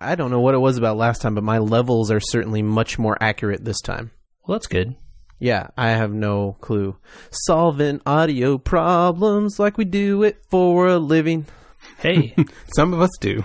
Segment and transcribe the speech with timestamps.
[0.00, 3.00] I don't know what it was about last time, but my levels are certainly much
[3.00, 4.12] more accurate this time.
[4.46, 4.94] Well, that's good.
[5.40, 6.96] Yeah, I have no clue.
[7.32, 11.46] Solving audio problems like we do it for a living.
[11.98, 12.34] Hey,
[12.76, 13.42] Some of us do.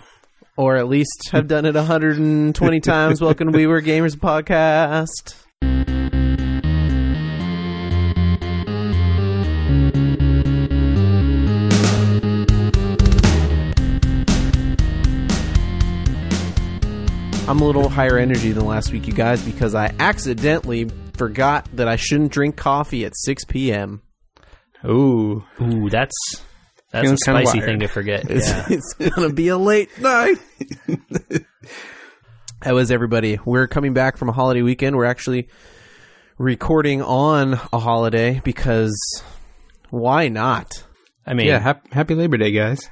[0.55, 3.19] Or at least have done it 120 times.
[3.19, 5.33] Welcome to We Were Gamers podcast.
[17.45, 21.87] I'm a little higher energy than last week, you guys, because I accidentally forgot that
[21.89, 24.01] I shouldn't drink coffee at 6 p.m.
[24.85, 25.43] Ooh.
[25.61, 26.15] ooh, that's
[26.91, 28.25] that's Feeling a kinda spicy thing to forget.
[28.29, 28.65] It's, Yeah.
[28.69, 30.37] it's gonna be a late night.
[32.61, 33.39] How is everybody?
[33.43, 34.95] We're coming back from a holiday weekend.
[34.95, 35.49] We're actually
[36.37, 38.95] recording on a holiday because
[39.89, 40.85] why not?
[41.25, 42.89] I mean, Yeah, hap- happy Labor Day, guys.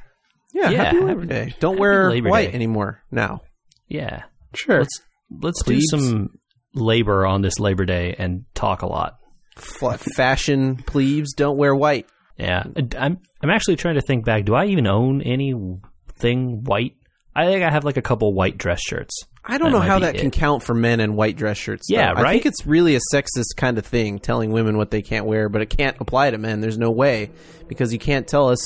[0.54, 1.55] Yeah, Yeah, happy happy- Labor Day.
[1.62, 2.54] Don't wear Labor white Day.
[2.55, 3.41] anymore now.
[3.88, 4.24] yeah.
[4.55, 4.80] Sure.
[4.80, 5.02] Let's
[5.41, 5.90] let's Plebes.
[5.91, 6.30] do some
[6.73, 9.18] labor on this Labor Day and talk a lot.
[9.57, 12.07] F- fashion plebes don't wear white.
[12.38, 12.63] Yeah,
[12.98, 14.46] I'm I'm actually trying to think back.
[14.46, 16.94] Do I even own anything white?
[17.35, 19.13] I think I have like a couple white dress shirts.
[19.44, 21.88] I don't know how that can count for men in white dress shirts.
[21.90, 21.96] though.
[21.98, 25.26] Yeah, I think it's really a sexist kind of thing, telling women what they can't
[25.26, 26.62] wear, but it can't apply to men.
[26.62, 27.32] There's no way
[27.68, 28.63] because you can't tell us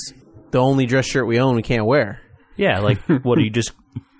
[0.52, 2.22] the only dress shirt we own we can't wear.
[2.58, 3.72] Yeah, like what are you just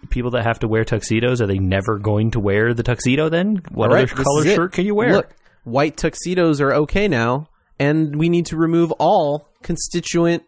[0.10, 1.42] people that have to wear tuxedos?
[1.42, 3.62] Are they never going to wear the tuxedo then?
[3.72, 5.14] What right, other color shirt can you wear?
[5.14, 10.44] Look, white tuxedos are okay now, and we need to remove all constituent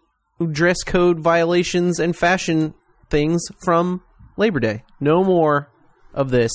[0.52, 2.74] dress code violations and fashion
[3.10, 4.02] things from
[4.38, 4.84] Labor Day.
[5.00, 5.70] No more
[6.14, 6.52] of this.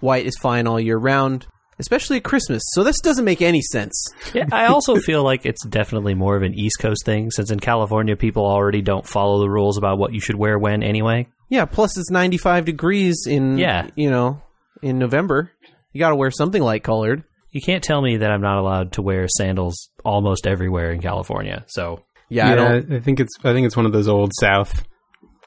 [0.00, 1.46] White is fine all year round,
[1.78, 2.62] especially at Christmas.
[2.72, 4.06] So this doesn't make any sense.
[4.34, 7.58] Yeah, I also feel like it's definitely more of an East Coast thing, since in
[7.60, 11.26] California people already don't follow the rules about what you should wear when anyway.
[11.48, 13.88] Yeah, plus it's 95 degrees in Yeah.
[13.96, 14.42] you know,
[14.82, 15.50] in November.
[15.92, 17.22] You got to wear something light colored.
[17.50, 21.64] You can't tell me that I'm not allowed to wear sandals almost everywhere in California.
[21.68, 24.84] So Yeah, I don't I think it's I think it's one of those old South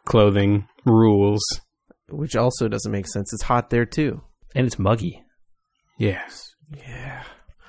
[0.05, 1.41] clothing rules.
[2.09, 3.33] which also doesn't make sense.
[3.33, 4.21] It's hot there too.
[4.55, 5.21] and it's muggy.
[5.97, 6.53] Yes.
[6.71, 7.23] Yeah.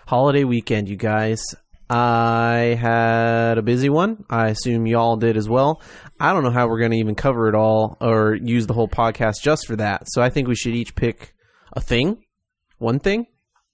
[0.06, 1.42] Holiday weekend, you guys.
[1.90, 4.24] I had a busy one.
[4.30, 5.82] I assume y'all did as well.
[6.20, 8.88] I don't know how we're going to even cover it all or use the whole
[8.88, 10.04] podcast just for that.
[10.06, 11.34] So I think we should each pick
[11.72, 12.24] a thing,
[12.78, 13.26] one thing.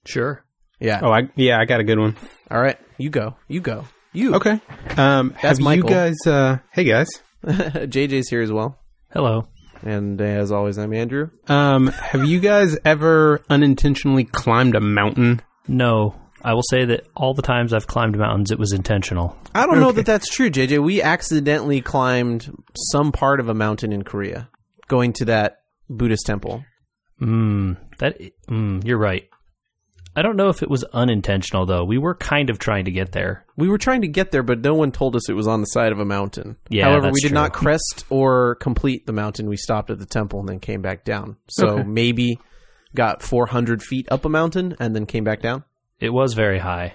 [0.05, 0.43] Sure.
[0.79, 0.99] Yeah.
[1.01, 2.15] Oh, I yeah, I got a good one.
[2.51, 2.77] All right.
[2.97, 3.35] You go.
[3.47, 3.85] You go.
[4.13, 4.35] You.
[4.35, 4.59] Okay.
[4.97, 5.89] Um, have Michael.
[5.89, 6.15] you guys?
[6.25, 7.07] Uh, hey guys.
[7.45, 8.79] JJ's here as well.
[9.11, 9.47] Hello.
[9.83, 11.29] And as always, I'm Andrew.
[11.47, 15.41] Um, have you guys ever unintentionally climbed a mountain?
[15.67, 19.35] No, I will say that all the times I've climbed mountains, it was intentional.
[19.55, 19.97] I don't know Okay.
[19.97, 20.79] that that's true, JJ.
[20.83, 22.51] We accidentally climbed
[22.91, 24.49] some part of a mountain in Korea
[24.87, 26.63] going to that Buddhist temple.
[27.21, 28.19] Mm, that.
[28.49, 29.23] Mm, you're right.
[30.17, 31.83] I don't know if it was unintentional though.
[31.83, 33.45] We were kind of trying to get there.
[33.57, 35.65] We were trying to get there, but no one told us it was on the
[35.67, 36.55] side of a mountain.
[36.69, 37.35] Yeah, However, that's we did true.
[37.35, 39.47] not crest or complete the mountain.
[39.49, 41.35] We stopped at the temple and then came back down.
[41.49, 41.83] So Okay.
[41.83, 42.39] maybe
[42.93, 45.63] got 400 feet up a mountain and then came back down.
[45.99, 46.93] It was very high.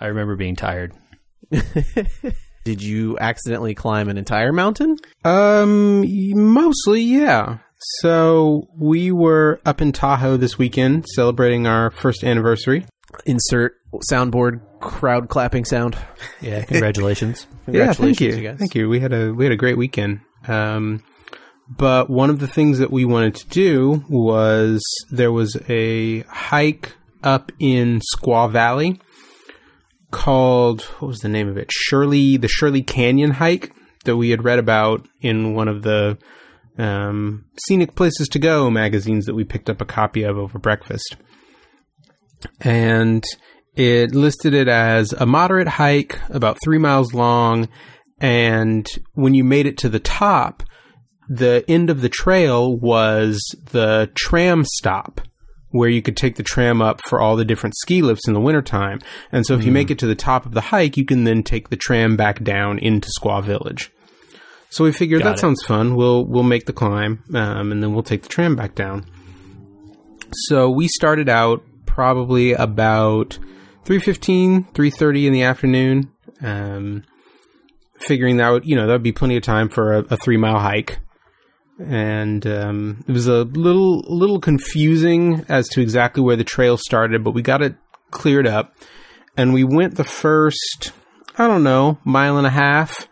[0.00, 0.92] I remember being tired.
[2.64, 4.96] Did you accidentally climb an entire mountain?
[5.24, 6.04] Um,
[6.52, 7.58] mostly, yeah.
[8.00, 12.84] So we were up in Tahoe this weekend celebrating our first anniversary.
[13.24, 13.74] Insert
[14.10, 15.96] soundboard crowd clapping sound.
[16.40, 16.64] Yeah.
[16.64, 17.46] Congratulations.
[17.68, 18.42] Yeah, thank Congratulations, you.
[18.48, 18.58] guys.
[18.58, 18.88] Thank you.
[18.88, 20.20] We had a we had a great weekend.
[20.46, 21.02] Um,
[21.68, 26.94] but one of the things that we wanted to do was there was a hike
[27.22, 29.00] up in Squaw Valley
[30.10, 31.70] called what was the name of it?
[31.70, 33.72] Shirley the Shirley Canyon hike
[34.04, 36.18] that we had read about in one of the
[36.78, 41.16] um, scenic places to go magazines that we picked up a copy of over breakfast.
[42.60, 43.24] And
[43.74, 47.68] it listed it as a moderate hike, about three miles long.
[48.20, 50.62] And when you made it to the top,
[51.28, 53.38] the end of the trail was
[53.70, 55.20] the tram stop
[55.70, 58.40] where you could take the tram up for all the different ski lifts in the
[58.40, 59.00] wintertime.
[59.30, 61.42] And so if you make it to the top of the hike, you can then
[61.42, 63.90] take the tram back down into Squaw Village.
[64.70, 65.40] So we figured Got that it.
[65.40, 65.94] sounds fun.
[65.94, 69.06] We'll we'll make the climb, um, and then we'll take the tram back down.
[70.32, 73.38] So we started out probably about
[73.86, 76.10] 3.15, 3.30 in the afternoon,
[76.42, 77.02] um,
[77.98, 80.58] figuring that would, you know, that would be plenty of time for a, a three-mile
[80.58, 80.98] hike.
[81.78, 87.22] And um, it was a little little confusing as to exactly where the trail started,
[87.22, 87.76] but we got it
[88.10, 88.74] cleared up.
[89.36, 90.92] And we went the first,
[91.36, 93.08] I don't know, mile and a half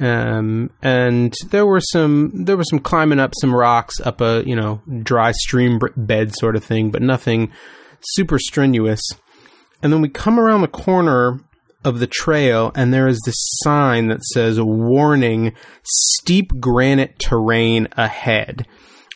[0.00, 4.56] Um, and there were some there was some climbing up some rocks up a you
[4.56, 7.52] know dry stream bed sort of thing, but nothing
[8.00, 9.00] super strenuous.
[9.82, 11.40] And then we come around the corner
[11.84, 18.66] of the trail, and there is this sign that says "Warning: Steep granite terrain ahead."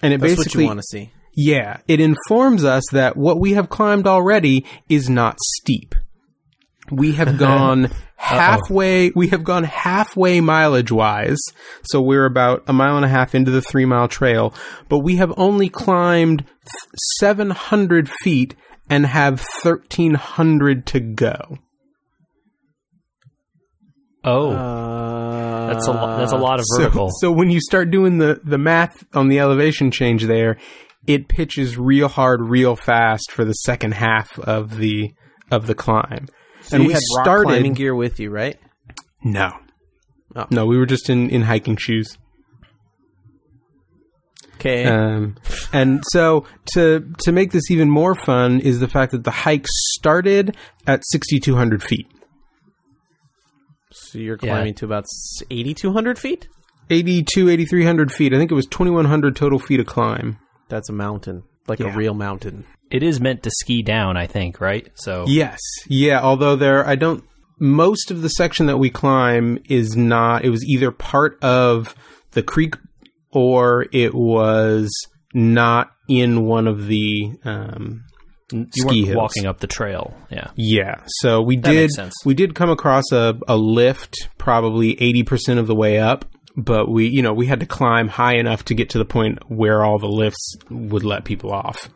[0.03, 1.13] And it That's basically want to see.
[1.35, 5.95] yeah, it informs us that what we have climbed already is not steep.
[6.91, 11.39] We have gone halfway, we have gone halfway mileage wise.
[11.83, 14.55] So we're about a mile and a half into the three mile trail,
[14.89, 16.45] but we have only climbed
[17.19, 18.55] 700 feet
[18.91, 21.59] and have 1300 to go.
[24.25, 27.09] Oh, Uh, that's a lo- that's a lot of vertical.
[27.21, 30.57] so when you start doing the, the math on the elevation change there,
[31.07, 35.13] it pitches real hard, real fast for the second half of the
[35.51, 36.27] of the climb.
[36.63, 38.59] So and you we had rock started climbing gear with you, right?
[39.23, 39.53] no,
[40.37, 40.47] Oh.
[40.51, 42.19] no, we were just in, in hiking shoes.
[44.57, 44.85] Okay.
[44.85, 45.37] Um,
[45.73, 46.45] and so
[46.75, 50.57] to to make this even more fun is the fact that the hike started
[50.87, 52.09] at sixty two hundred feet.
[53.93, 54.51] So you're Yeah.
[54.55, 55.05] climbing to about
[55.51, 56.49] 8,200 feet?
[56.91, 58.33] 82, 8300 feet.
[58.33, 60.39] I think it was 2100 total feet of climb.
[60.69, 61.93] That's a mountain, like Yeah.
[61.93, 62.65] a real mountain.
[62.91, 64.89] it is meant to ski down, I think, right?
[64.95, 65.59] So Yes.
[65.89, 67.23] Yeah, although there I don't
[67.61, 71.95] most of the section that we climb is not it was either part of
[72.33, 72.77] the creek
[73.31, 74.91] or it was
[75.35, 78.05] not in one of the um
[78.53, 79.17] you ski weren't hills.
[79.17, 80.15] walking up the trail.
[80.31, 80.51] Yeah.
[80.57, 82.15] Yeah, so we That did makes sense.
[82.25, 86.25] we did come across a, a lift probably 80% of the way up,
[86.57, 89.39] but we you know, we had to climb high enough to get to the point
[89.51, 91.89] where all the lifts would let people off.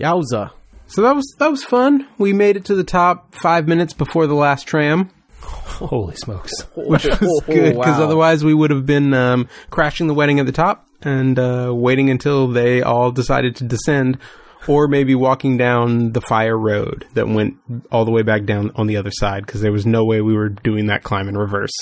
[0.00, 0.50] Yowza.
[0.86, 2.06] So that was that was fun.
[2.16, 5.10] We made it to the top 5 minutes before the last tram.
[5.42, 6.50] Holy smokes!
[6.76, 10.52] which was good because otherwise we would have been um, crashing the wedding at the
[10.52, 14.18] top and uh, waiting until they all decided to descend,
[14.66, 17.56] or maybe walking down the fire road that went
[17.92, 20.34] all the way back down on the other side because there was no way we
[20.34, 21.72] were doing that climb in reverse.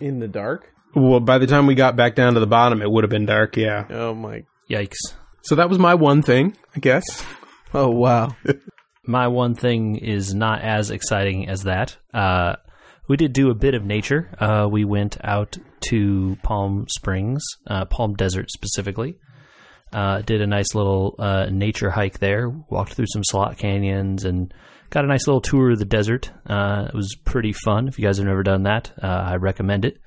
[0.00, 0.72] in the dark.
[0.94, 3.26] Well, by the time we got back down to the bottom, it would have been
[3.26, 3.56] dark.
[3.56, 3.84] Yeah.
[3.90, 4.44] Oh my.
[4.70, 4.96] Yikes!
[5.42, 7.24] So that was my one thing, I guess.
[7.74, 8.34] Oh wow.
[9.08, 11.96] My one thing is not as exciting as that.
[12.12, 12.56] Uh,
[13.06, 14.28] we did do a bit of nature.
[14.40, 15.58] Uh, we went out
[15.90, 19.16] to Palm Springs, uh, Palm Desert specifically.
[19.92, 22.48] Uh, did a nice little uh, nature hike there.
[22.48, 24.52] Walked through some slot canyons and
[24.90, 26.30] got a nice little tour of the desert.
[26.46, 27.88] Uh, it was pretty fun.
[27.88, 29.98] If you guys have never done that, uh, I recommend it.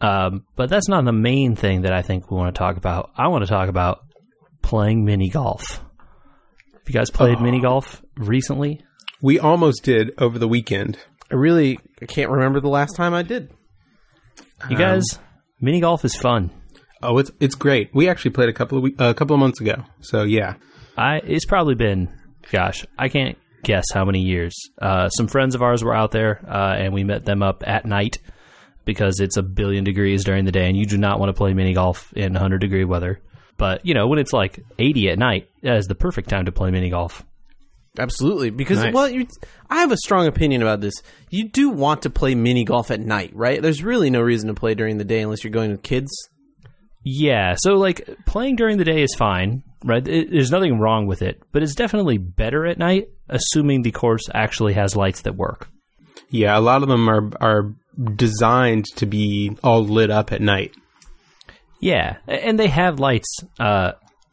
[0.00, 3.10] Um, but that's not the main thing that I think we want to talk about.
[3.16, 4.00] I want to talk about
[4.62, 5.78] playing mini golf.
[6.72, 8.84] Have you guys played mini golf recently?
[9.22, 10.98] We almost did over the weekend.
[11.30, 13.50] I really I can't remember the last time I did.
[14.68, 15.04] You guys,
[15.60, 16.50] mini golf is fun.
[17.04, 17.90] Oh, it's it's great.
[17.94, 19.84] We actually played a couple of we- a couple of months ago.
[20.00, 20.54] So yeah,
[20.96, 22.08] I it's probably been,
[22.50, 24.54] gosh, I can't guess how many years.
[24.80, 27.84] Uh, some friends of ours were out there, uh, and we met them up at
[27.86, 28.18] night
[28.84, 31.54] because it's a billion degrees during the day, and you do not want to play
[31.54, 33.20] mini golf in 100 degree weather.
[33.56, 36.52] But you know, when it's like 80 at night, that is the perfect time to
[36.52, 37.24] play mini golf.
[37.98, 38.92] Absolutely, because Nice.
[38.92, 39.26] well, you,
[39.70, 40.94] I have a strong opinion about this.
[41.30, 43.62] You do want to play mini golf at night, right?
[43.62, 46.10] There's really no reason to play during the day unless you're going with kids.
[47.04, 50.06] Yeah, so like playing during the day is fine, right?
[50.06, 54.22] It, there's nothing wrong with it, but it's definitely better at night, assuming the course
[54.32, 55.68] actually has lights that work.
[56.30, 56.58] yeah.
[56.58, 57.74] A lot of them are are
[58.16, 60.74] designed to be all lit up at night.
[61.80, 63.28] Yeah, and they have lights.
[63.60, 63.92] Uh,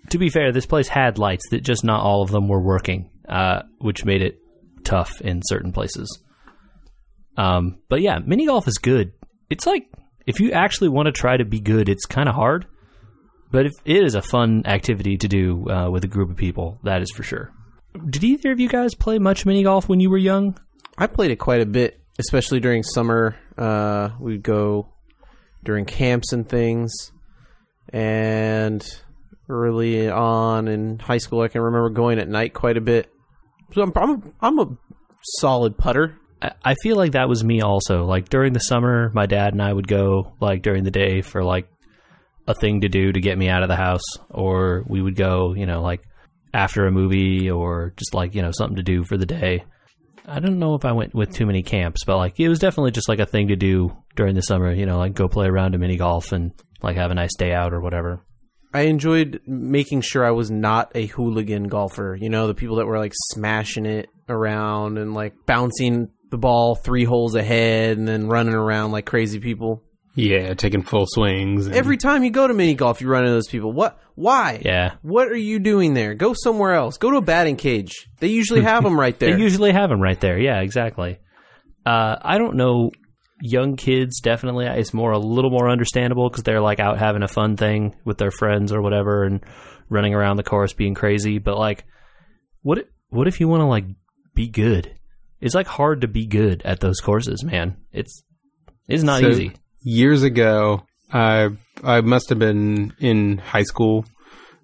[0.10, 3.10] to be fair, this place had lights that just not all of them were working,
[3.27, 4.39] uh, which made it
[4.86, 6.24] tough in certain places.
[7.38, 9.12] Um, but yeah, mini golf is good.
[9.50, 9.88] It's like
[10.25, 12.67] if you actually want to try to be good, it's kind of hard.
[13.51, 17.01] But it is a fun activity to do uh, with a group of people, that
[17.01, 17.51] is for sure.
[18.09, 20.57] Did either of you guys play much mini golf when you were young?
[20.97, 23.35] I played it quite a bit, especially during summer.
[23.57, 24.93] Uh, we'd go
[25.63, 27.11] during camps and things,
[27.89, 28.81] and
[29.49, 33.11] early on in high school, I can remember going at night quite a bit.
[33.73, 34.77] So I'm I'm, I'm a
[35.21, 36.17] solid putter.
[36.41, 38.05] I- feel like that was me also.
[38.05, 41.43] Like during the summer, my dad and I would go like during the day for
[41.43, 41.67] like
[42.48, 45.53] a thing to do to get me out of the house, or we would go,
[45.53, 46.01] you know, like
[46.53, 49.63] after a movie or just like, you know, something to do for the day.
[50.27, 52.91] I don't know if I went with too many camps, but like it was definitely
[52.91, 55.75] just like a thing to do during the summer, you know, like go play around
[55.75, 58.21] a mini golf and like have a nice day out or whatever.
[58.74, 62.17] I enjoyed making sure I was not a hooligan golfer.
[62.19, 66.73] You know, the people that were like smashing it around and like bouncing the ball
[66.75, 69.83] three holes ahead and then running around like crazy people.
[70.15, 71.67] Yeah, taking full swings.
[71.67, 73.71] and- Every time you go to mini golf, you run into those people.
[73.71, 73.97] What?
[74.15, 74.61] Why?
[74.65, 74.95] Yeah.
[75.03, 76.15] What are you doing there?
[76.15, 76.97] Go somewhere else.
[76.97, 78.09] Go to a batting cage.
[78.19, 79.35] They usually have them right there.
[79.38, 80.38] They usually have them right there.
[80.38, 81.19] Yeah, exactly.
[81.85, 82.91] Uh, I don't know.
[83.43, 84.65] Young kids definitely.
[84.67, 88.17] It's more a little more understandable because they're like out having a fun thing with
[88.17, 89.43] their friends or whatever, and
[89.89, 91.39] running around the course being crazy.
[91.39, 91.85] But like,
[92.61, 92.85] what?
[93.09, 93.85] What if you want to like
[94.35, 94.93] be good?
[95.41, 97.77] It's like hard to be good at those courses, man.
[97.91, 98.24] It's
[98.88, 99.53] it's not So, easy.
[99.81, 101.50] Years ago, I
[101.83, 104.05] I must have been in high school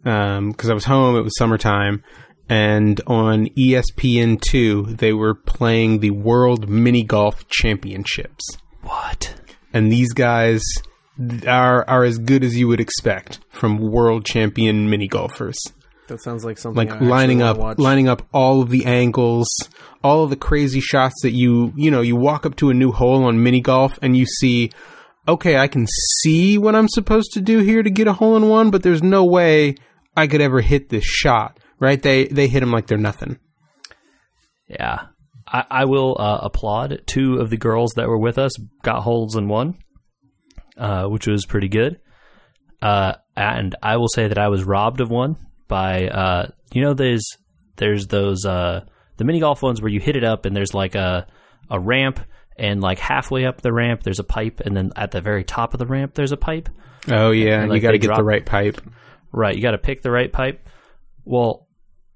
[0.06, 1.16] um, because I was home.
[1.18, 2.04] It was summertime,
[2.48, 8.46] and on ESPN two they were playing the World Mini Golf Championships,
[8.84, 9.34] What?
[9.74, 10.62] and these guys
[11.48, 15.58] are are as good as you would expect from world champion mini golfers.
[16.08, 16.78] That sounds like something.
[16.78, 17.78] Like actually lining up watch.
[17.78, 19.48] lining up all of the angles
[20.04, 22.92] all of the crazy shots that you you know you walk up to a new
[22.92, 24.72] hole on mini golf and you see
[25.28, 25.86] okay i can
[26.22, 29.04] see what i'm supposed to do here to get a hole in one but there's
[29.04, 29.76] no way
[30.16, 33.38] i could ever hit this shot right they they hit them like they're nothing
[34.68, 35.08] Yeah.
[35.48, 38.52] I, I will uh, applaud two of the girls that were with us
[38.84, 39.78] got holes in one,
[40.78, 42.02] uh, which was pretty good.
[42.82, 45.38] Uh, and I will say that I was robbed of one
[45.68, 47.38] by uh, you know there's
[47.78, 48.82] there's those uh,
[49.18, 51.28] the mini golf ones where you hit it up and there's like a
[51.70, 52.20] a ramp
[52.58, 55.74] and like halfway up the ramp there's a pipe and then at the very top
[55.74, 56.70] of the ramp there's a pipe.
[57.10, 58.82] oh yeah And, like, you got to get the right pipe
[59.32, 60.68] Right, you got to pick the right pipe.
[61.26, 61.68] Well,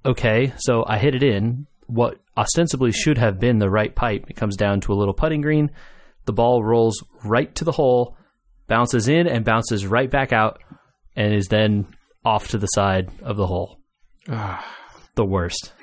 [0.06, 1.68] okay, so I hit it in.
[1.88, 5.42] What ostensibly should have been the right pipe, it comes down to a little putting
[5.42, 5.72] green.
[6.26, 8.18] The ball rolls right to the hole,
[8.68, 10.62] bounces in and bounces right back out,
[11.16, 11.88] and is then
[12.24, 13.80] off to the side of the hole.
[14.28, 15.74] the worst.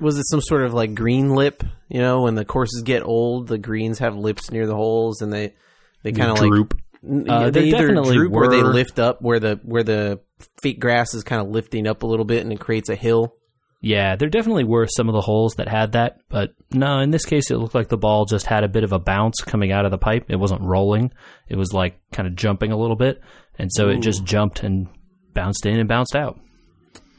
[0.00, 1.62] Was it some sort of like green lip?
[1.88, 5.32] You know, when the courses get old, the greens have lips near the holes, and
[5.32, 5.54] they
[6.02, 8.98] they kind of like droop N- Uh, yeah, they either definitely droop or they lift
[8.98, 10.20] up where the where the
[10.62, 13.34] fake grass is kind of lifting up a little bit and it creates a hill.
[13.80, 17.24] Yeah, there definitely were some of the holes that had that, but no, in this
[17.24, 19.84] case, it looked like the ball just had a bit of a bounce coming out
[19.84, 20.24] of the pipe.
[20.28, 21.12] It wasn't rolling,
[21.48, 23.20] it was like kind of jumping a little bit,
[23.56, 24.88] and so it just jumped and
[25.34, 26.38] bounced in and bounced out.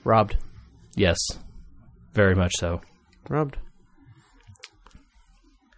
[0.04, 0.38] Robbed,
[0.96, 1.18] Yes,
[2.14, 2.82] very much so.
[3.30, 3.58] robbed.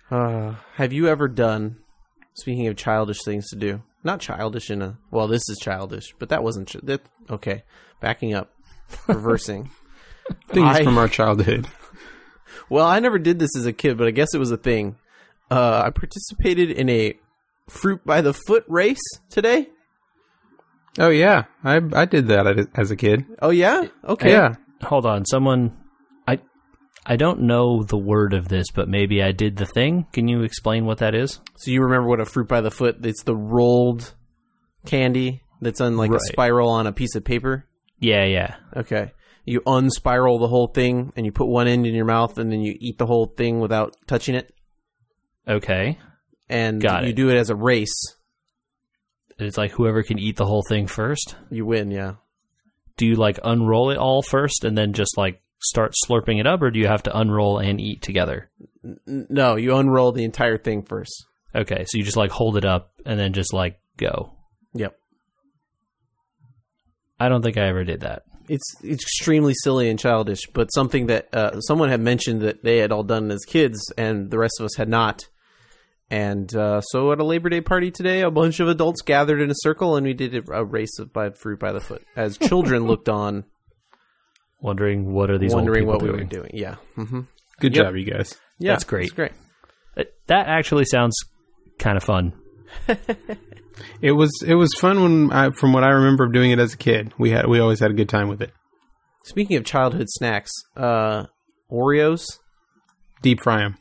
[0.10, 1.78] Uh, have you ever done?
[2.34, 6.30] Speaking of childish things to do, not childish in a well, this is childish, but
[6.30, 7.02] that wasn't ch- that.
[7.30, 7.64] Okay,
[8.00, 8.54] backing up,
[9.08, 9.70] reversing.
[10.50, 11.68] things I- from our childhood
[12.70, 14.96] Well, I never did this as a kid, but I guess it was a thing.
[15.50, 17.18] Uh, I participated in a
[17.70, 19.68] fruit by the foot race today.
[21.00, 24.32] Oh yeah i i did that as a kid Oh yeah, okay.
[24.32, 25.78] yeah Hold on, someone.
[26.28, 26.40] I
[27.06, 30.08] I don't know the word of this, but maybe I did the thing.
[30.12, 31.40] Can you explain what that is?
[31.58, 33.06] So you remember what a fruit by the foot?
[33.06, 34.16] It's the rolled
[34.88, 36.20] candy that's on like Right.
[36.20, 37.68] a spiral on a piece of paper.
[38.00, 38.56] Yeah, yeah.
[38.76, 39.12] Okay.
[39.46, 42.62] You unspiral the whole thing and you put one end in your mouth and then
[42.62, 44.52] you eat the whole thing without touching it.
[45.48, 46.00] Okay.
[46.50, 47.16] And Got you it.
[47.16, 47.94] do it as a race.
[49.42, 51.36] It's like whoever can eat the whole thing first.
[51.50, 52.16] You win, yeah.
[52.98, 56.62] Do you like unroll it all first and then just like start slurping it up,
[56.62, 58.50] or do you have to unroll and eat together?
[58.84, 61.26] N- no, you unroll the entire thing first.
[61.54, 64.34] Okay, so you just like hold it up and then just like go.
[64.74, 64.98] Yep.
[67.20, 68.24] I don't think I ever did that.
[68.48, 72.78] It's it's extremely silly and childish, but something that uh, someone had mentioned that they
[72.78, 75.28] had all done as kids, and the rest of us had not.
[76.12, 79.50] And uh, so, at a Labor Day party today, a bunch of adults gathered in
[79.50, 82.38] a circle, and we did a- a race of by fruit by the foot as
[82.38, 83.46] children looked on,
[84.60, 86.50] Wondering what are these wondering old what people we were doing?
[86.50, 86.52] doing.
[86.54, 87.22] Yeah, hmm
[87.60, 87.86] good Yep.
[87.86, 89.06] job you guys yeah, That's great.
[89.06, 89.32] It's great.
[89.96, 91.16] That- That actually sounds
[91.80, 92.34] kind of fun.
[94.00, 96.74] It was it was fun when I, from what I remember of doing it as
[96.74, 97.14] a kid.
[97.18, 98.52] We had we always had a good time with it.
[99.24, 101.26] Speaking of childhood snacks, uh,
[101.72, 102.24] Oreos.
[103.24, 103.78] Deep fry them.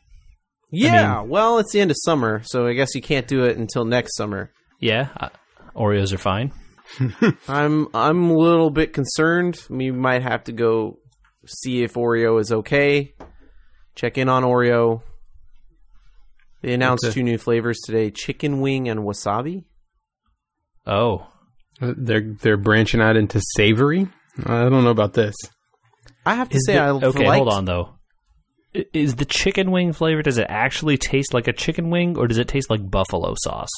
[0.72, 3.84] Yeah, well, it's the end of summer, so I guess you can't do it until
[3.84, 4.52] next summer.
[4.78, 5.28] Yeah, uh,
[5.74, 6.52] Oreos are fine.
[7.48, 9.60] I'm I'm a little bit concerned.
[9.68, 10.98] We might have to go
[11.46, 13.14] see if Oreo is okay.
[13.96, 15.02] Check in on Oreo.
[16.62, 19.64] They announced What's a- two new flavors today: chicken wing and wasabi.
[20.86, 21.26] Oh,
[21.80, 24.08] Uh, They're they're branching out into savory.
[24.44, 25.34] I don't know about this.
[26.26, 27.26] I have to Is say, the- I okay.
[27.26, 27.94] liked- Hold on though.
[28.74, 30.22] I- Is the chicken wing flavor?
[30.22, 33.70] Does it actually taste like a chicken wing, or does it taste like buffalo sauce?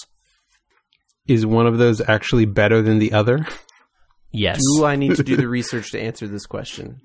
[1.27, 3.47] Is one of those actually better than the other?
[4.33, 4.61] Yes.
[4.77, 7.01] Do I need to do the research to answer this question,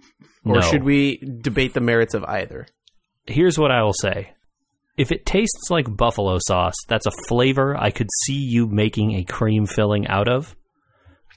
[0.46, 0.62] or No.
[0.62, 2.68] should we debate the merits of either?
[3.26, 4.32] Here's what I will say:
[4.98, 9.24] if it tastes like buffalo sauce, that's a flavor I could see you making a
[9.26, 10.56] cream filling out of.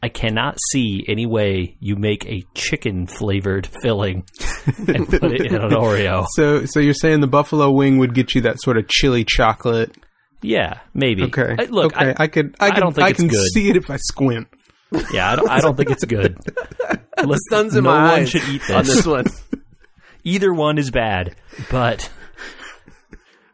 [0.02, 4.24] I cannot see any way you make a chicken flavored filling
[4.88, 6.26] and put it in an Oreo.
[6.34, 9.94] So, so you're saying the buffalo wing would get you that sort of chili chocolate?
[10.42, 11.24] Yeah, maybe.
[11.24, 11.54] Okay.
[11.58, 12.14] I- look, okay.
[12.16, 12.56] I, could.
[12.58, 13.48] I, I can, don't think I it's can good.
[13.52, 14.48] see it if I squint.
[15.12, 16.38] yeah, I don't, I don't think it's good.
[17.24, 18.96] Look, Sun's in no my one eyes should eat on this.
[18.96, 19.26] this one.
[20.24, 21.36] Either one is bad,
[21.70, 22.10] but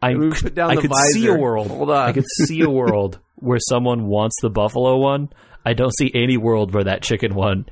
[0.01, 1.67] I me could, put down I the could see a world.
[1.67, 2.09] Hold on.
[2.09, 5.29] I could see a world where someone wants the buffalo one.
[5.65, 7.65] I don't see any world where that chicken one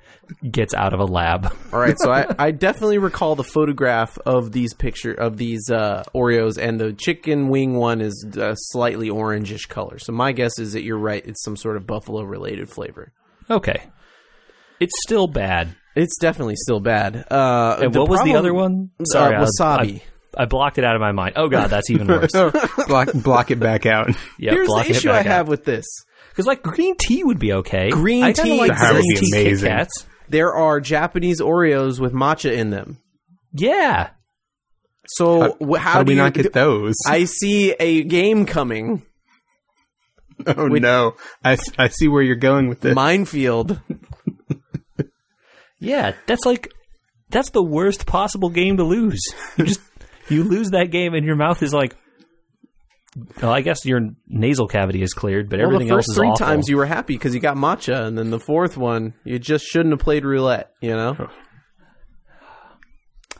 [0.52, 1.46] gets out of a lab.
[1.74, 6.04] All right, so I, I definitely recall the photograph of these picture of these uh,
[6.14, 9.98] Oreos, and the chicken wing one is a slightly orangish color.
[10.00, 13.14] So my guess is that you're right; it's some sort of buffalo related flavor.
[13.50, 13.82] Okay,
[14.80, 15.76] it's still bad.
[15.96, 17.26] It's definitely still bad.
[17.32, 18.90] Uh, And the what was the other one?
[19.00, 20.02] Uh, Sorry, I- wasabi.
[20.38, 21.34] I, I blocked it out of my mind.
[21.38, 22.32] Oh god, that's even worse.
[22.88, 24.10] block, block it back out.
[24.38, 25.26] Yeah, Here's the blocking it issue I out.
[25.28, 25.86] have with this:
[26.36, 27.90] Because like green tea would be okay.
[27.92, 29.70] Green I tea- like That would green be tea Kit amazing.
[29.70, 30.06] Kats.
[30.28, 32.98] there are Japanese Oreos with matcha in them.
[33.54, 34.10] Yeah,
[35.08, 36.96] So wh- how, How do we you, not get those?
[37.08, 39.04] I see a game coming.
[40.48, 41.16] oh no!
[41.46, 42.94] I, I see where you're going with this.
[42.94, 43.80] Minefield.
[45.80, 46.14] yeah.
[46.28, 46.72] That's like
[47.30, 49.22] that's the worst possible game to lose.
[49.58, 49.80] You just
[50.30, 51.96] you lose that game, and your mouth is like.
[53.42, 56.46] Well, I guess your nasal cavity is cleared, but Well, everything else is three awful.
[56.46, 59.66] times you were happy because you got matcha, and then the fourth one you just
[59.66, 60.72] shouldn't have played roulette.
[60.82, 61.30] You know,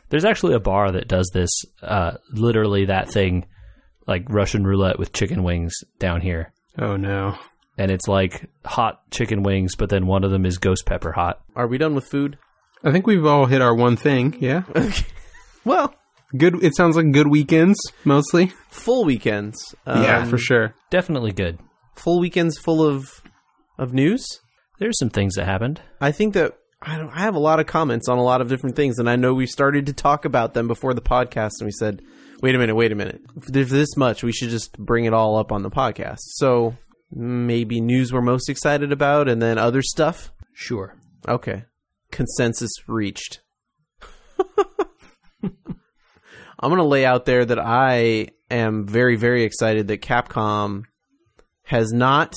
[0.08, 1.50] There's actually a bar that does this,
[1.82, 3.46] uh, literally that thing,
[4.06, 6.52] like Russian roulette with chicken wings down here.
[6.78, 7.36] oh no!
[7.76, 11.40] And it's like hot chicken wings, but then one of them is ghost pepper hot.
[11.54, 12.38] are we done with food?
[12.84, 14.36] I think we've all hit our one thing.
[14.40, 14.62] Yeah,
[15.64, 15.92] Well,
[16.36, 16.62] good.
[16.62, 18.52] It sounds like good weekends mostly.
[18.70, 19.74] full weekends.
[19.86, 20.74] Um, yeah, for sure.
[20.90, 21.58] Definitely good.
[21.96, 23.22] Full weekends full of
[23.78, 24.26] of news.
[24.78, 25.80] There's some things that happened.
[26.00, 26.52] I think that
[26.82, 29.08] I, don't, I have a lot of comments on a lot of different things, and
[29.08, 32.02] I know we started to talk about them before the podcast, and we said,
[32.42, 33.20] "Wait a minute, wait a minute.
[33.36, 36.76] If there's this much, we should just bring it all up on the podcast." So
[37.10, 40.30] maybe news we're most excited about, and then other stuff.
[40.52, 40.94] Sure.
[41.26, 41.64] Okay,
[42.10, 43.40] consensus reached.
[46.58, 50.84] I'm going to lay out there that I am very, very excited that Capcom
[51.64, 52.34] has not,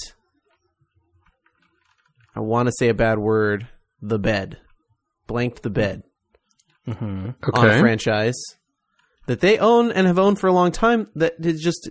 [2.35, 3.67] I want to say a bad word,
[4.01, 4.59] the bed,
[5.27, 6.03] blanked the bed
[6.87, 7.29] mm-hmm.
[7.53, 8.41] on a franchise
[9.27, 11.89] that they own and have owned for a long time that has just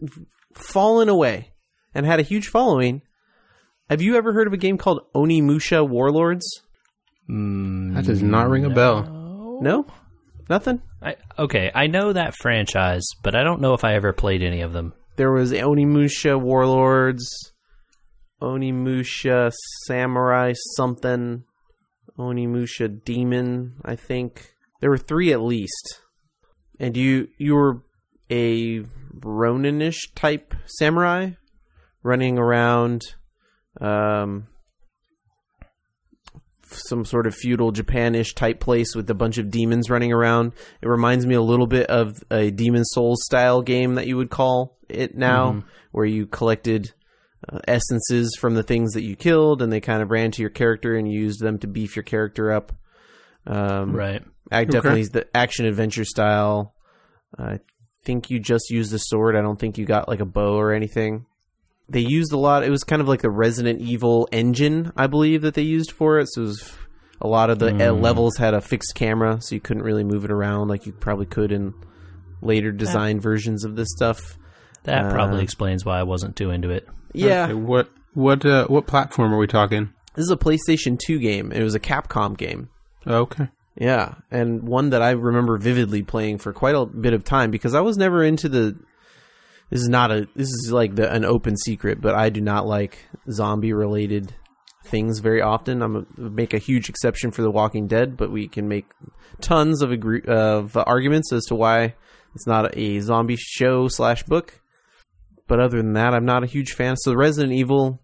[0.54, 1.52] fallen away
[1.94, 3.02] and had a huge following.
[3.88, 6.62] Have you ever heard of a game called Onimusha Warlords?
[7.30, 7.94] Mm.
[7.94, 9.58] That does not ring a bell.
[9.62, 9.86] No?
[10.48, 10.82] Nothing?
[11.02, 14.62] I, okay, I know that franchise, but I don't know if I ever played any
[14.62, 14.94] of them.
[15.16, 17.28] There was Onimusha Warlords,
[18.40, 19.52] Onimusha
[19.86, 21.44] Samurai something,
[22.18, 24.54] Onimusha Demon, I think.
[24.80, 26.00] There were three at least.
[26.80, 27.82] And you you were
[28.30, 28.80] a
[29.18, 31.30] Roninish type samurai
[32.02, 33.02] running around
[33.80, 34.46] um
[36.70, 40.52] some sort of feudal Japanish type place with a bunch of demons running around.
[40.82, 44.30] It reminds me a little bit of a Demon Souls style game that you would
[44.30, 46.92] call it now, where you collected
[47.50, 50.50] uh, essences from the things that you killed, and they kind of ran to your
[50.50, 52.72] character and you used them to beef your character up.
[53.46, 54.22] Um, Right.
[54.50, 56.74] I definitely the action adventure style.
[57.38, 57.60] I
[58.04, 59.36] think you just used the sword.
[59.36, 61.26] I don't think you got like a bow or anything.
[61.88, 62.64] They used a lot.
[62.64, 66.18] It was kind of like the Resident Evil engine, I believe, that they used for
[66.18, 66.28] it.
[66.32, 66.72] So it was
[67.20, 70.24] a lot of the uh, levels had a fixed camera, so you couldn't really move
[70.24, 71.72] it around like you probably could in
[72.42, 74.38] later design versions of this stuff.
[74.84, 76.86] That Uh, probably explains why I wasn't too into it.
[77.14, 79.90] Yeah, Okay, what what uh, what platform are we talking?
[80.14, 81.52] this is a PlayStation 2 game.
[81.52, 82.68] It was a Capcom game.
[83.06, 83.48] Okay.
[83.76, 87.74] Yeah, and one that I remember vividly playing for quite a bit of time because
[87.74, 88.76] I was never into the.
[89.70, 90.28] This is not a.
[90.34, 92.98] This is like the an open secret, but I do not like
[93.30, 94.34] zombie related
[94.84, 95.82] things very often.
[95.82, 98.86] I'm a, make a huge exception for The Walking Dead, but we can make
[99.40, 101.94] tons of agree, of arguments as to why
[102.34, 104.60] it's not a zombie show slash book.
[105.46, 106.96] But other than that, I'm not a huge fan.
[106.96, 108.00] So the Resident Evil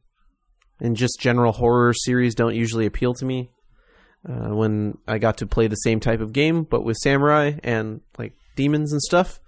[0.81, 3.51] and just general horror series don't usually appeal to me
[4.29, 8.01] uh, when I got to play the same type of game, but with samurai and
[8.19, 9.41] like demons and stuff.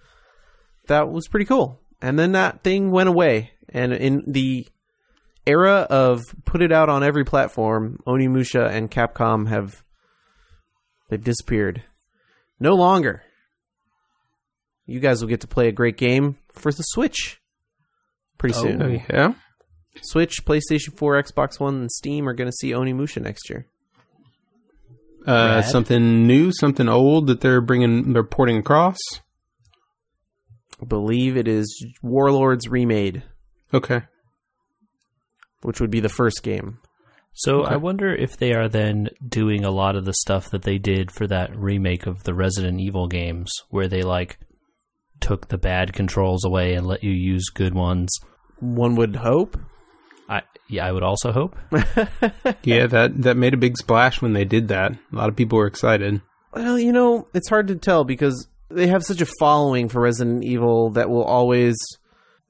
[0.89, 1.81] That was pretty cool.
[2.01, 3.53] And then that thing went away.
[3.69, 4.67] And in the
[5.47, 9.83] era of put it out on every platform, Onimusha and Capcom have
[11.09, 11.83] they've disappeared.
[12.59, 13.23] No longer.
[14.87, 17.41] You guys will get to play a great game for the Switch
[18.39, 18.63] pretty Oh.
[18.63, 18.83] soon.
[18.83, 19.35] Oh, yeah.
[20.03, 23.67] Switch, PlayStation 4, Xbox One, and Steam are going to see Onimusha next year.
[25.27, 28.99] Uh, something new, something old that they're bringing, they're porting across.
[30.81, 33.23] I believe it is Warlords remade,
[33.73, 34.03] Okay.
[35.63, 36.79] which would be the first game.
[37.35, 37.75] So Okay.
[37.75, 41.11] I wonder if they are then doing a lot of the stuff that they did
[41.13, 44.39] for that remake of the Resident Evil games, where they like
[45.21, 48.11] took the bad controls away and let you use good ones.
[48.59, 49.59] One would hope.
[50.29, 51.57] I yeah, I would also hope.
[52.63, 54.93] Yeah, that that made a big splash when they did that.
[54.93, 56.21] A lot of people were excited.
[56.55, 60.45] Well, you know, it's hard to tell because they have such a following for Resident
[60.45, 61.77] Evil that will always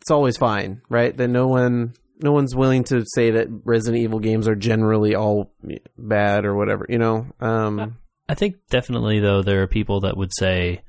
[0.00, 1.16] it's always fine, right?
[1.16, 5.52] That no one no one's willing to say that Resident Evil games are generally all
[5.98, 7.26] bad or whatever, you know.
[7.40, 7.98] Um
[8.28, 10.82] I think definitely though there are people that would say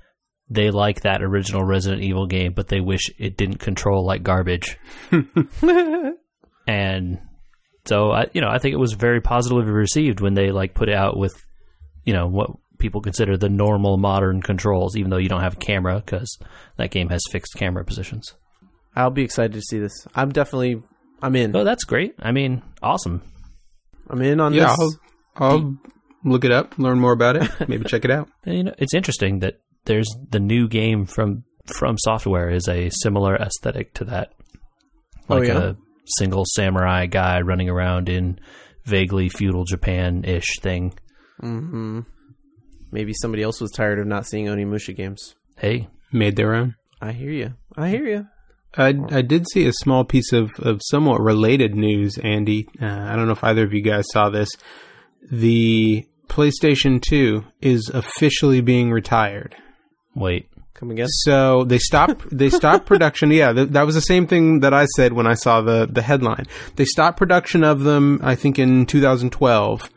[0.49, 4.77] they like that original Resident Evil game, but they wish it didn't control like garbage.
[6.67, 7.19] and
[7.85, 10.89] so I, you know, I think it was very positively received when they like put
[10.89, 11.33] it out with,
[12.05, 15.57] you know, what people consider the normal modern controls, even though you don't have a
[15.57, 16.37] camera because
[16.77, 18.33] that game has fixed camera positions.
[18.95, 19.93] I'll be excited to see this.
[20.15, 20.81] I'm definitely
[21.21, 21.55] I'm in.
[21.55, 22.15] Oh, that's great.
[22.19, 23.21] I mean, awesome.
[24.09, 24.97] I'm in on Yeah, this.
[25.35, 25.77] I'll, I'll
[26.23, 28.29] look it up, learn more about it, maybe check it out.
[28.45, 32.89] And, you know, it's interesting that there's the new game from from software is a
[32.89, 34.33] similar aesthetic to that,
[35.29, 35.57] Oh, like yeah?
[35.59, 35.75] a
[36.17, 38.39] single samurai guy running around in
[38.85, 40.97] vaguely feudal Japan ish thing.
[41.41, 41.99] hmm
[42.91, 45.35] Maybe somebody else was tired of not seeing Onimusha games.
[45.57, 46.75] Hey, Made their own.
[47.01, 47.53] I hear you.
[47.75, 48.27] I hear you.
[48.77, 52.67] I, I did see a small piece of, of somewhat related news, Andy.
[52.81, 54.49] Uh, I don't know if either of you guys saw this.
[55.29, 59.55] The PlayStation 2 is officially being retired.
[60.15, 61.07] wait, Come again?
[61.09, 62.25] So they stopped.
[62.31, 63.31] They stopped production.
[63.31, 66.03] Yeah, th- that was the same thing that I said when I saw the the
[66.03, 66.45] headline.
[66.75, 68.19] They stopped production of them.
[68.21, 69.89] I think in 2012,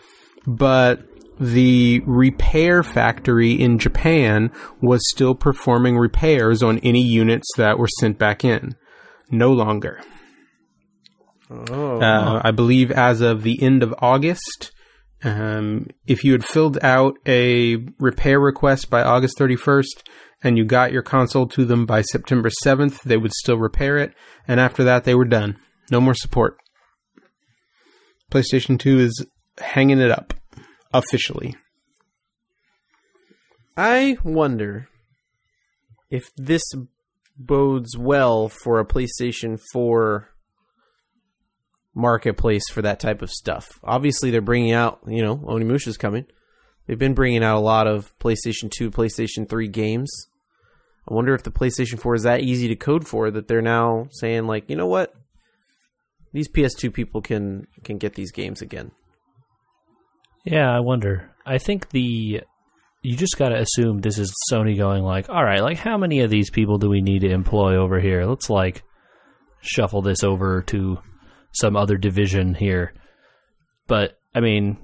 [0.46, 1.02] but
[1.40, 8.18] the repair factory in Japan was still performing repairs on any units that were sent
[8.18, 8.76] back in.
[9.30, 10.02] No longer.
[11.50, 11.98] Oh.
[11.98, 14.70] Uh, I believe as of the end of August,
[15.24, 20.06] um, if you had filled out a repair request by August 31st
[20.42, 24.12] and you got your console to them by September 7th, they would still repair it.
[24.46, 25.56] And after that, they were done.
[25.90, 26.58] No more support.
[28.30, 29.26] PlayStation 2 is
[29.58, 30.34] hanging it up
[30.92, 31.56] officially.
[33.76, 34.88] I wonder
[36.10, 36.62] if this
[37.36, 40.28] bodes well for a PlayStation 4
[41.94, 43.80] marketplace for that type of stuff.
[43.82, 46.26] Obviously, they're bringing out, you know, Onimusha's coming.
[46.86, 50.10] They've been bringing out a lot of PlayStation 2, PlayStation 3 games.
[51.08, 54.08] I wonder if the PlayStation 4 is that easy to code for that they're now
[54.10, 55.14] saying like, you know what?
[56.32, 58.92] These PS2 people can can get these games again.
[60.44, 61.30] Yeah, I wonder.
[61.44, 62.42] I think the
[63.02, 66.20] you just got to assume this is Sony going like, all right, like how many
[66.20, 68.24] of these people do we need to employ over here?
[68.26, 68.82] Let's like
[69.62, 70.98] shuffle this over to
[71.52, 72.92] some other division here.
[73.86, 74.76] But I mean,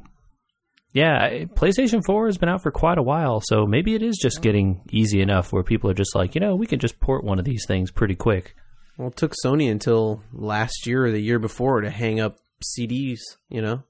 [0.93, 4.41] yeah, PlayStation 4 has been out for quite a while, so maybe it is just
[4.41, 7.39] getting easy enough where people are just like, you know, we can just port one
[7.39, 8.55] of these things pretty quick.
[8.97, 13.19] Well, it took Sony until last year or the year before to hang up CDs,
[13.51, 13.83] you know?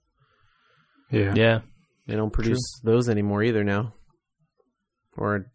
[1.10, 1.34] Yeah.
[1.34, 1.60] Yeah.
[2.06, 3.94] They don't produce those anymore either now.
[5.16, 5.50] Or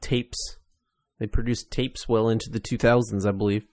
[0.00, 0.56] tapes.
[1.18, 3.64] They produced tapes well into the 2000s, I believe.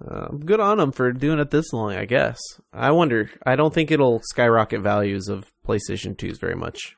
[0.00, 2.38] Uh, good on them for doing it this long, I guess.
[2.72, 3.30] I wonder.
[3.44, 6.96] I don't think it'll skyrocket values of PlayStation 2s very much.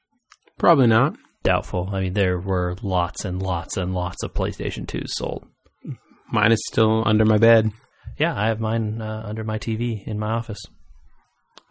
[0.57, 1.17] Probably not.
[1.43, 1.91] Doubtful.
[1.93, 5.47] I mean, there were lots and lots and lots of PlayStation 2s sold.
[6.31, 7.73] Mine is still under my bed.
[8.19, 10.63] Yeah, I have mine uh, under my TV in my office.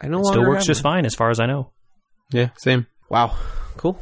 [0.01, 0.93] I no It still works just one.
[0.95, 1.71] fine as far as I know.
[2.31, 2.87] Yeah, same.
[3.09, 3.35] Wow,
[3.77, 3.99] cool.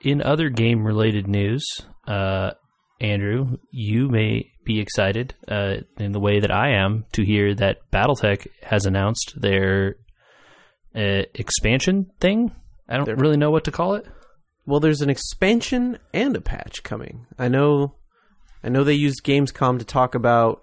[0.00, 1.64] In other game related news,
[2.06, 2.52] uh,
[3.00, 7.78] Andrew, you may be excited uh, in the way that I am to hear that
[7.92, 9.96] Battletech has announced their
[10.94, 12.52] uh, expansion thing.
[12.88, 14.06] I don't Their- really know what to call it.
[14.64, 17.26] Well, there's an expansion and a patch coming.
[17.38, 17.94] I know,
[18.64, 20.62] I know they used Gamescom to talk about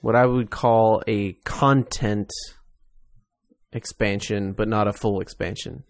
[0.00, 2.30] what I would call a content
[3.76, 5.84] expansion, but not a full expansion.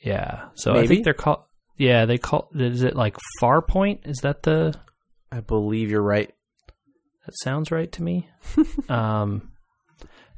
[0.00, 0.48] Yeah.
[0.54, 1.42] So I think they're called.
[1.78, 2.50] Yeah, they call.
[2.54, 4.06] Is it like Farpoint?
[4.06, 4.74] Is that the?
[5.30, 6.32] I believe you're right.
[7.26, 8.28] That sounds right to me.
[8.88, 9.52] um,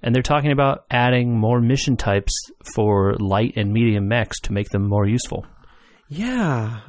[0.02, 2.32] and they're talking about adding more mission types
[2.74, 5.46] for light and medium mechs to make them more useful.
[6.08, 6.80] Yeah.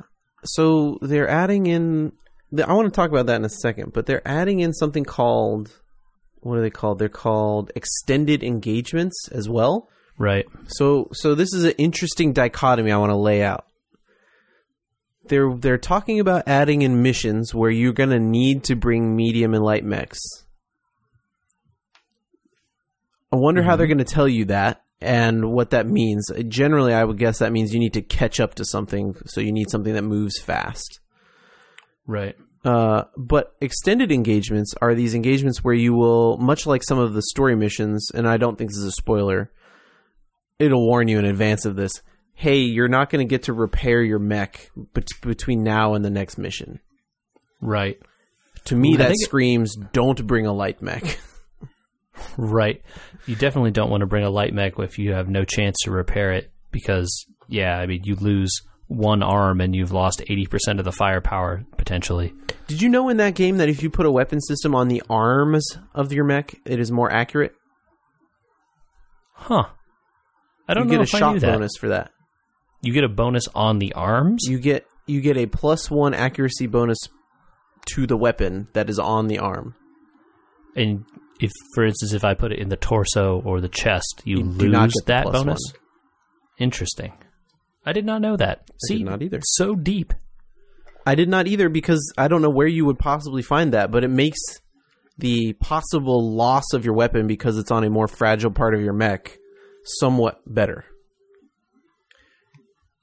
[0.43, 2.11] So they're adding in
[2.63, 5.71] I want to talk about that in a second, but they're adding in something called
[6.45, 6.99] what are they called?
[6.99, 9.89] They're called extended engagements as well.
[10.19, 10.45] Right.
[10.67, 13.65] So so this is an interesting dichotomy I want to lay out.
[15.27, 19.55] They're they're talking about adding in missions where you're going to need to bring medium
[19.55, 20.19] and light mechs.
[23.31, 23.97] I wonder how they're mm-hmm.
[23.97, 26.29] going to tell you that and what that means.
[26.47, 29.51] Generally, I would guess that means you need to catch up to something, so you
[29.51, 30.99] need something that moves fast.
[32.05, 32.35] Right.
[32.65, 37.21] Uh, but extended engagements are these engagements where you will, much like some of the
[37.21, 39.51] story missions, and I don't think this is a spoiler,
[40.57, 42.01] it'll warn you in advance of this.
[42.33, 46.09] Hey, you're not going to get to repair your mech bet- between now and the
[46.09, 46.79] next mission.
[47.61, 47.97] Right.
[48.65, 51.19] To me, I that think it- screams, don't bring a light mech.
[52.37, 52.81] Right.
[53.25, 55.91] You definitely don't want to bring a light mech if you have no chance to
[55.91, 58.51] repair it because, yeah, I mean, you lose
[58.87, 62.33] one arm and you've lost 80% of the firepower potentially.
[62.67, 65.01] Did you know in that game that if you put a weapon system on the
[65.09, 67.53] arms of your mech, it is more accurate?
[69.33, 69.65] Huh.
[70.67, 72.11] I don't you know get a shot bonus for that.
[72.81, 74.43] You get a bonus on the arms?
[74.47, 76.97] You get you get a plus one accuracy bonus
[77.87, 79.75] to the weapon that is on the arm.
[80.75, 81.05] and
[81.39, 84.43] if, for instance, if I put it in the torso or the chest, you, You
[84.43, 85.45] lose that bonus?
[85.45, 85.57] one.
[86.57, 87.11] Interesting.
[87.85, 88.69] I did not know that.
[88.87, 89.39] See, not either.
[89.43, 90.13] So deep.
[91.05, 94.03] I did not either because I don't know where you would possibly find that, but
[94.03, 94.39] it makes
[95.17, 98.93] the possible loss of your weapon because it's on a more fragile part of your
[98.93, 99.37] mech
[99.83, 100.83] somewhat better.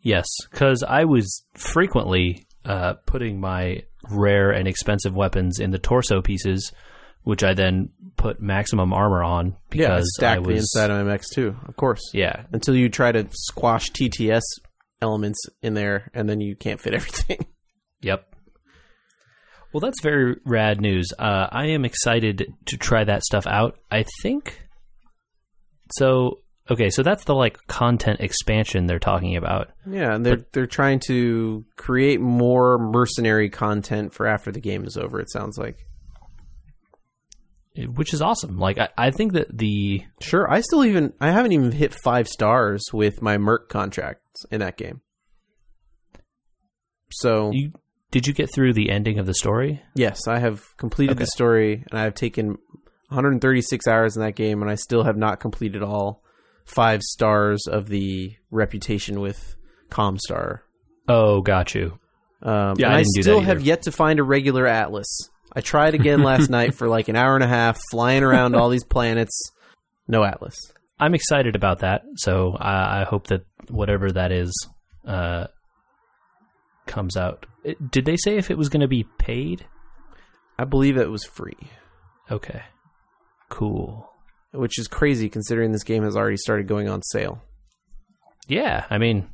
[0.01, 6.21] Yes, because I was frequently uh, putting my rare and expensive weapons in the torso
[6.21, 6.73] pieces,
[7.23, 10.97] which I then put maximum armor on Yeah, I because stack I the inside of
[10.97, 12.01] my mechs too, of course.
[12.13, 14.43] yeah Until you try to squash TTS
[15.03, 17.45] elements in there, and then you can't fit everything.
[18.01, 18.35] Yep.
[19.73, 21.09] Well, that's very rad news.
[21.19, 23.79] Uh, I am excited to try that stuff out.
[23.91, 24.61] I think
[25.93, 26.39] so.
[26.71, 29.71] Okay, so that's the like content expansion they're talking about.
[29.89, 34.97] yeah, and they're they're trying to create more mercenary content for after the game is
[34.97, 35.21] over.
[35.21, 35.79] It sounds like.
[37.77, 38.59] Which is awesome.
[38.59, 42.29] Like I, I think that the Sure, I still even I haven't even hit five
[42.29, 45.01] stars with my Merc contracts in that game.
[47.11, 47.73] So you
[48.11, 49.83] did you get through the ending of the story?
[49.95, 52.59] yes, I have completed the story, and I have taken
[53.09, 56.23] 136 hours in that game, and I still have not completed all
[56.67, 59.57] five stars of the reputation with
[59.91, 60.61] Comstar.
[61.09, 61.99] Oh, got you.
[62.43, 64.67] Um, Yeah, and I I, didn't do that still have yet to find a regular
[64.67, 65.09] Atlas.
[65.55, 68.69] I tried again last night for like an hour and a half, flying around all
[68.69, 69.39] these planets.
[70.09, 70.57] No Atlas.
[70.99, 72.03] I'm excited about that.
[72.17, 74.53] So I, I hope that whatever that is
[75.07, 75.47] uh,
[76.87, 77.47] comes out.
[77.65, 79.67] It- did they say if it was going to be paid?
[80.59, 81.57] I believe it was free.
[82.31, 82.63] Okay,
[83.49, 84.09] cool.
[84.53, 87.43] which is crazy considering this game has already started going on sale.
[88.47, 89.29] Yeah, I mean,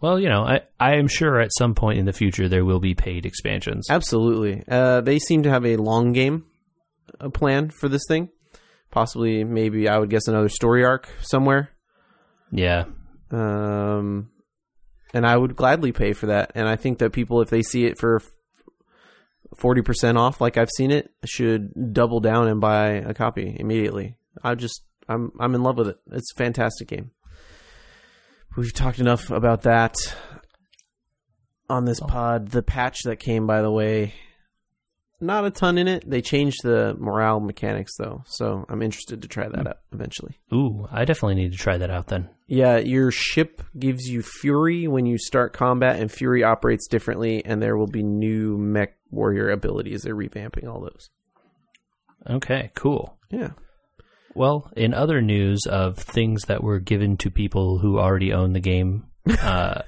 [0.00, 2.80] well, you know, I I am sure at some point in the future there will
[2.80, 3.88] be paid expansions.
[3.90, 4.62] Absolutely.
[4.68, 6.44] Uh, they seem to have a long game
[7.20, 8.30] uh, plan for this thing.
[8.90, 11.70] Possibly, maybe I would guess another story arc somewhere.
[12.50, 12.84] Yeah,
[13.30, 14.30] Um,
[15.12, 16.52] and I would gladly pay for that.
[16.54, 18.22] And I think that people, if they see it for
[19.58, 24.16] forty percent off, like I've seen it, should double down and buy a copy immediately.
[24.42, 25.98] I just, I'm, I'm in love with it.
[26.12, 27.10] It's a fantastic game.
[28.58, 29.94] We've talked enough about that
[31.70, 32.48] on this pod.
[32.48, 34.14] The patch that came, by the way,
[35.20, 36.02] not a ton in it.
[36.04, 39.68] They changed the morale mechanics though, so I'm interested to try that hmm.
[39.68, 40.40] out eventually.
[40.52, 42.30] ooh, I definitely need to try that out then.
[42.48, 47.62] Yeah, your ship gives you Fury when you start combat, and Fury operates differently, and
[47.62, 50.02] there will be new mech warrior abilities.
[50.02, 51.10] They're revamping all those.
[52.28, 53.18] Okay, cool.
[53.30, 53.50] Yeah.
[54.38, 58.60] Well, in other news of things that were given to people who already own the
[58.60, 59.08] game,
[59.42, 59.82] uh,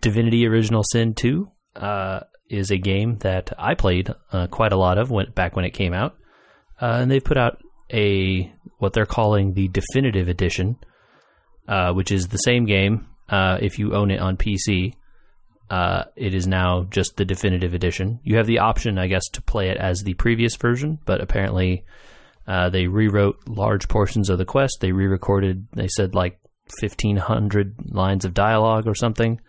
[0.00, 4.98] Divinity Original Sin 2 uh, is a game that I played uh, quite a lot
[4.98, 6.14] of when, back when it came out.
[6.80, 7.60] Uh, and they've put out
[7.92, 10.76] a what they're calling the Definitive Edition,
[11.66, 14.94] uh, which is the same game uh, if you own it on PC.
[15.68, 18.20] Uh, it is now just the Definitive Edition.
[18.22, 21.84] You have the option, I guess, to play it as the previous version, but apparently
[22.46, 24.78] uh, they rewrote large portions of the quest.
[24.80, 25.68] They re-recorded.
[25.72, 26.38] They said like
[26.80, 29.40] fifteen hundred lines of dialogue or something,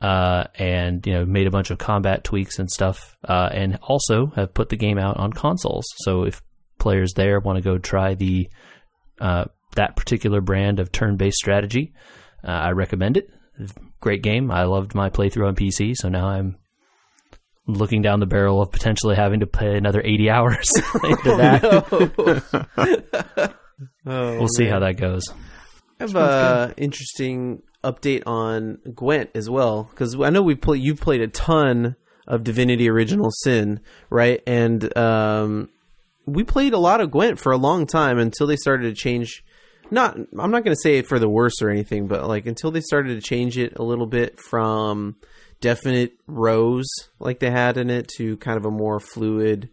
[0.00, 3.16] uh, and you know made a bunch of combat tweaks and stuff.
[3.24, 5.86] Uh, and also have put the game out on consoles.
[5.98, 6.42] So if
[6.78, 8.48] players there want to go try the
[9.20, 11.92] uh, that particular brand of turn-based strategy,
[12.44, 13.30] uh, I recommend it.
[14.00, 14.50] Great game.
[14.50, 16.56] I loved my playthrough on PC, so now I'm
[17.68, 20.72] looking down the barrel of potentially having to play another 80 hours
[21.04, 23.54] into that.
[24.04, 25.22] Oh, we'll see how that goes.
[26.00, 30.78] I have a interesting update on Gwent as well because I know we play.
[30.78, 31.94] You've played a ton
[32.26, 34.42] of Divinity: Original Sin, right?
[34.46, 35.68] And um,
[36.26, 39.44] we played a lot of Gwent for a long time until they started to change.
[39.90, 42.70] Not, I'm not going to say it for the worse or anything, but like until
[42.70, 45.16] they started to change it a little bit from
[45.60, 46.86] definite rows
[47.18, 49.68] like they had in it to kind of a more fluid.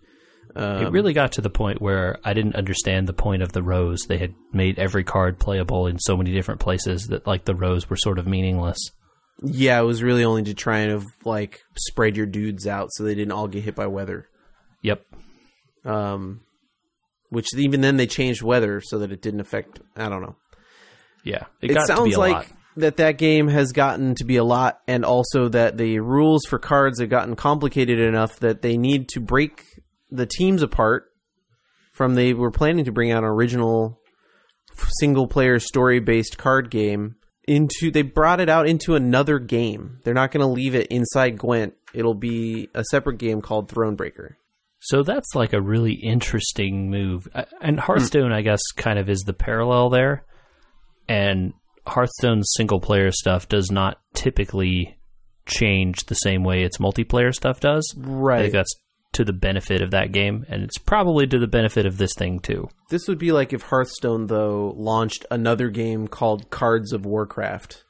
[0.55, 3.61] Um, It really got to the point where I didn't understand the point of the
[3.61, 4.03] rows.
[4.07, 7.89] They had made every card playable in so many different places that like the rows
[7.89, 8.77] were sort of meaningless.
[9.43, 13.15] Yeah, it was really only to try and like spread your dudes out so they
[13.15, 14.29] didn't all get hit by weather.
[14.81, 15.05] Yep.
[15.83, 16.41] Um,
[17.29, 19.81] which even then they changed weather so that it didn't affect.
[19.97, 20.37] I don't know.
[21.23, 21.43] Yeah.
[21.61, 22.47] It, It, got to be sounds a like lot.
[22.77, 26.59] That that game has gotten to be a lot, and also that the rules for
[26.59, 29.63] cards have gotten complicated enough that they need to break
[30.11, 31.11] the teams apart.
[31.91, 34.01] From they were planning to bring out an original
[34.99, 37.15] single player story based card game
[37.47, 39.99] into they brought it out into another game.
[40.03, 41.75] They're not going to leave it inside Gwent.
[41.93, 44.35] It'll be a separate game called Thronebreaker.
[44.79, 47.27] So that's like a really interesting move.
[47.61, 50.25] And Hearthstone, I guess, kind of is the parallel there.
[51.07, 51.53] And
[51.87, 54.97] Hearthstone's single player stuff does not typically
[55.45, 57.93] change the same way its multiplayer stuff does.
[57.97, 58.41] I Right.
[58.41, 58.75] think that's
[59.13, 62.39] to the benefit of that game, and it's probably to the benefit of this thing
[62.39, 62.67] too.
[62.89, 67.83] This would be like if Hearthstone though launched another game called Cards of Warcraft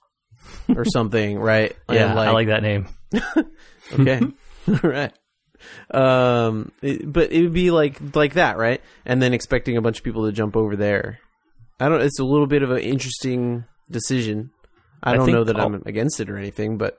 [0.76, 1.74] or something, right?
[1.90, 2.86] Yeah, And, I like that name.
[3.92, 4.20] Okay,
[4.68, 5.12] all right.
[5.90, 8.80] Um, it- but it would be like like that, right?
[9.04, 11.18] And then expecting a bunch of people to jump over there.
[11.80, 12.02] I don't.
[12.02, 14.50] It's a little bit of an interesting decision.
[15.02, 16.98] I I don't know that all- I'm against it or anything, but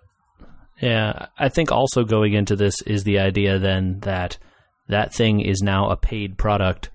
[0.81, 4.37] Yeah, I think also going into this is the idea then that
[4.87, 6.89] that thing is now a paid product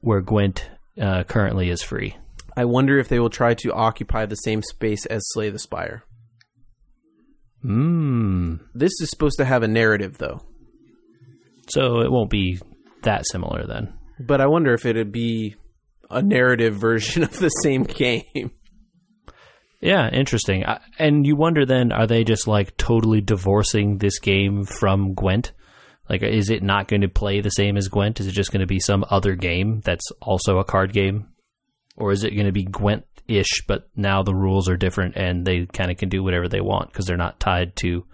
[0.00, 0.70] where Gwent
[1.00, 2.16] uh, currently is free.
[2.56, 6.04] I wonder if they will try to occupy the same space as Slay the Spire.
[7.64, 8.60] Mmm.
[8.74, 10.40] This is supposed to have a narrative, though.
[11.68, 12.60] So it won't be
[13.02, 13.92] that similar then.
[14.20, 15.56] But I wonder if it'd be
[16.10, 18.50] a narrative version of the same game.
[19.80, 20.64] Yeah, interesting.
[20.64, 25.52] I, and you wonder then, are they just like totally divorcing this game from Gwent?
[26.08, 28.20] Like, is it not going to play the same as Gwent?
[28.20, 31.28] Is it just going to be some other game that's also a card game?
[31.96, 35.44] Or is it going to be Gwent ish, but now the rules are different and
[35.44, 38.04] they kind of can do whatever they want because they're not tied to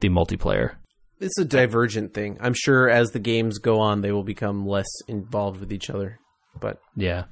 [0.00, 0.76] the multiplayer?
[1.20, 2.38] It's a divergent thing.
[2.40, 6.20] I'm sure as the games go on, they will become less involved with each other.
[6.60, 7.24] But Yeah.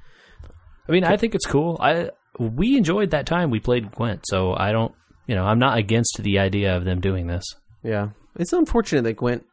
[0.88, 1.76] I mean, I think it's cool.
[1.80, 4.94] I we enjoyed that time we played Gwent, so I don't,
[5.26, 7.44] you know, I'm not against the idea of them doing this.
[7.82, 9.44] yeah, it's unfortunate that Gwent.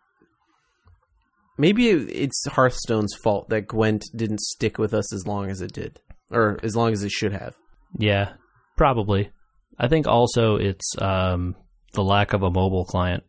[1.58, 5.99] Maybe it's Hearthstone's fault that Gwent didn't stick with us as long as it did,
[6.32, 7.56] or as long as it should have.
[7.97, 8.34] Yeah,
[8.76, 9.32] probably.
[9.78, 11.56] I think also it's um,
[11.93, 13.23] the lack of a mobile client.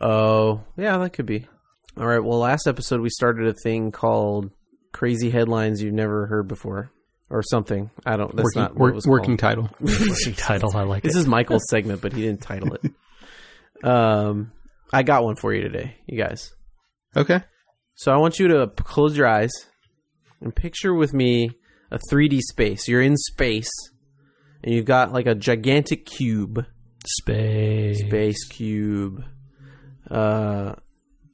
[0.00, 1.46] Oh, yeah, that could be.
[1.96, 2.22] All right.
[2.22, 4.50] Well, last episode we started a thing called
[4.92, 6.90] "Crazy Headlines You've Never Heard Before"
[7.28, 7.90] or something.
[8.04, 8.34] I don't.
[8.34, 9.68] That's working not what work, it was working called.
[9.70, 9.70] title.
[9.80, 11.20] Working title, I like This it.
[11.20, 12.82] is Michael's segment, but he didn't title it.
[13.82, 14.52] Um,
[14.92, 16.52] I got one for you today, you guys.
[17.16, 17.40] Okay.
[17.94, 19.50] So I want you to close your eyes
[20.42, 21.52] and picture with me
[21.90, 22.88] a 3D space.
[22.88, 23.70] You're in space,
[24.62, 26.66] and you've got like a gigantic cube,
[27.06, 28.00] Space.
[28.00, 29.24] space cube.
[30.10, 30.74] Uh,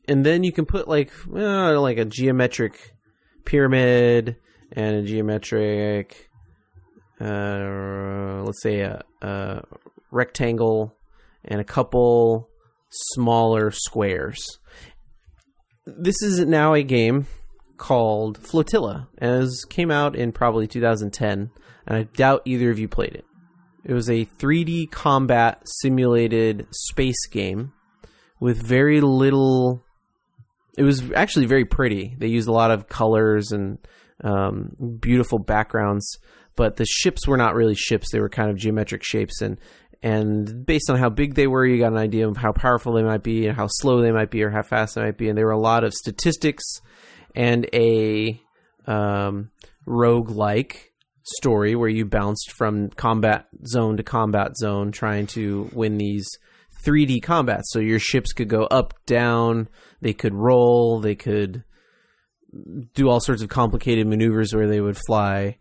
[0.07, 2.95] and then you can put like uh, like a geometric
[3.47, 4.37] pyramid
[4.73, 6.29] and a geometric,
[7.21, 9.63] uh, let's say a, a
[10.11, 10.95] rectangle
[11.45, 12.51] and a couple
[12.91, 14.59] smaller squares.
[15.87, 17.27] This is now a game
[17.77, 21.51] called Flotilla, as came out in probably 2010,
[21.87, 23.25] and I doubt either of you played it.
[23.85, 27.73] It was a 3D combat simulated space game
[28.41, 29.85] with very little.
[30.77, 32.15] It was actually very pretty.
[32.19, 33.79] They used a lot of colors and
[34.23, 36.19] um, beautiful backgrounds,
[36.55, 38.11] but the ships were not really ships.
[38.11, 39.59] They were kind of geometric shapes, and
[40.03, 43.03] and based on how big they were, you got an idea of how powerful they
[43.03, 45.29] might be, and how slow they might be, or how fast they might be.
[45.29, 46.65] And there were a lot of statistics
[47.35, 48.41] and a
[48.87, 49.51] um,
[49.85, 50.93] rogue like
[51.25, 56.29] story where you bounced from combat zone to combat zone trying to win these
[56.87, 57.63] 3D combat.
[57.65, 59.69] So your ships could go up, down,
[60.01, 61.65] they could roll, they could
[62.95, 65.59] do all sorts of complicated maneuvers where they would fly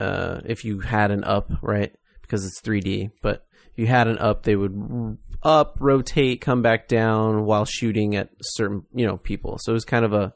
[0.00, 1.94] uh, if you had an up, right?
[2.22, 3.10] Because it's 3D.
[3.20, 8.16] But if you had an up, they would up, rotate, come back down while shooting
[8.16, 9.58] at certain you know people.
[9.60, 10.34] So it was kind of a,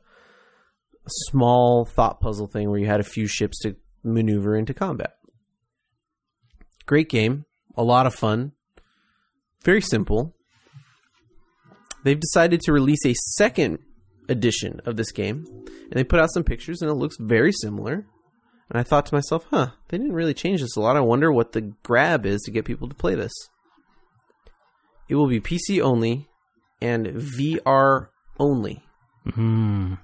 [1.07, 5.17] a small thought puzzle thing where you had a few ships to maneuver into combat.
[6.87, 7.45] Great game,
[7.77, 8.53] a lot of fun,
[9.65, 10.35] very simple.
[12.05, 13.79] They've decided to release a second
[14.29, 18.07] edition of this game, and they put out some pictures, and it looks very similar.
[18.69, 20.97] And I thought to myself, huh, they didn't really change this a lot.
[20.97, 23.33] I wonder what the grab is to get people to play this.
[25.09, 26.29] It will be PC only
[26.81, 28.83] and VR only.
[29.25, 29.95] Hmm.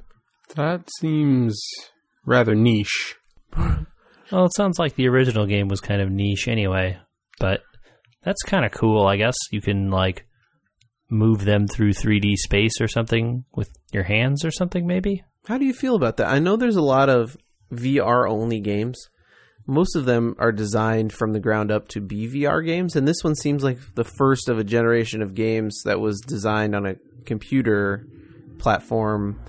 [0.55, 1.61] That seems
[2.25, 3.17] rather niche.
[4.31, 6.99] Well, it sounds like the original game was kind of niche anyway,
[7.39, 7.61] but
[8.25, 9.37] that's kind of cool, I guess.
[9.51, 10.27] You can, like,
[11.09, 15.23] move them through 3D space or something with your hands or something, maybe?
[15.47, 16.29] How do you feel about that?
[16.29, 17.37] I know there's a lot of
[17.73, 19.09] VR only games.
[19.67, 23.23] Most of them are designed from the ground up to be VR games, and this
[23.23, 26.97] one seems like the first of a generation of games that was designed on a
[27.25, 28.07] computer
[28.59, 29.41] platform,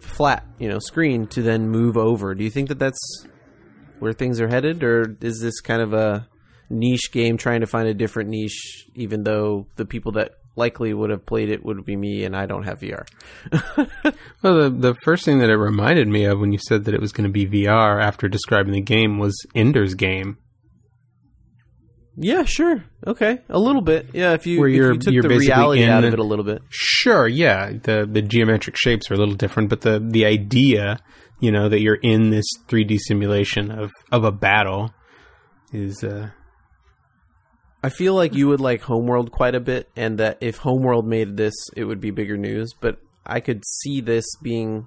[0.00, 2.34] flat, you know, screen to then move over.
[2.34, 3.26] Do you think that that's
[3.98, 6.28] where things are headed, or is this kind of a
[6.74, 11.10] niche game trying to find a different niche, even though the people that likely would
[11.10, 13.06] have played it would be me, and I don't have VR?
[14.42, 17.00] Well, the the first thing that it reminded me of when you said that it
[17.00, 20.36] was going to be VR after describing the game was Ender's Game.
[22.16, 22.84] Yeah, sure.
[23.06, 24.10] Okay, a little bit.
[24.12, 26.18] Yeah, if you, Where if you're- you took you're the reality in out of it
[26.20, 26.62] a little bit.
[26.68, 30.98] Sure, yeah, the the geometric shapes are a little different, but the the idea,
[31.40, 34.92] you know, that you're in this 3D simulation of of a battle
[35.72, 36.30] is uh
[37.84, 41.36] I feel like you would like Homeworld quite a bit, and that if Homeworld made
[41.36, 42.72] this, it would be bigger news.
[42.80, 44.86] But I could see this being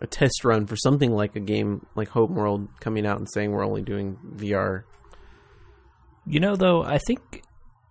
[0.00, 3.66] a test run for something like a game like Homeworld coming out and saying we're
[3.66, 4.84] only doing VR.
[6.24, 7.42] You know, though, I think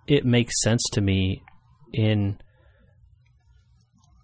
[0.08, 1.44] it makes sense to me
[1.94, 2.40] in.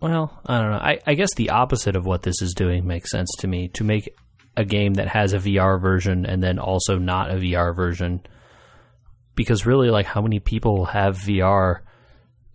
[0.02, 0.78] Well, I don't know.
[0.78, 3.68] I, I guess the opposite of what this is doing makes sense to me.
[3.76, 4.10] To make
[4.56, 8.24] a game that has a VR version and then also not a VR version.
[9.38, 11.80] Because really, like, how many people have VR?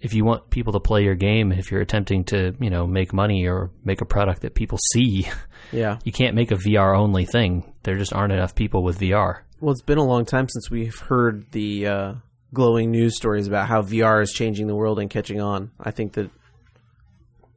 [0.00, 3.12] If you want people to play your game, if you're attempting to, you know, make
[3.14, 5.28] money or make a product that people see,
[5.72, 5.98] Yeah.
[6.04, 7.72] you can't make a VR only thing.
[7.84, 9.42] There just aren't enough people with VR.
[9.60, 12.14] Well, it's been a long time since we've heard the uh,
[12.52, 15.70] glowing news stories about how VR is changing the world and catching on.
[15.80, 16.28] I think that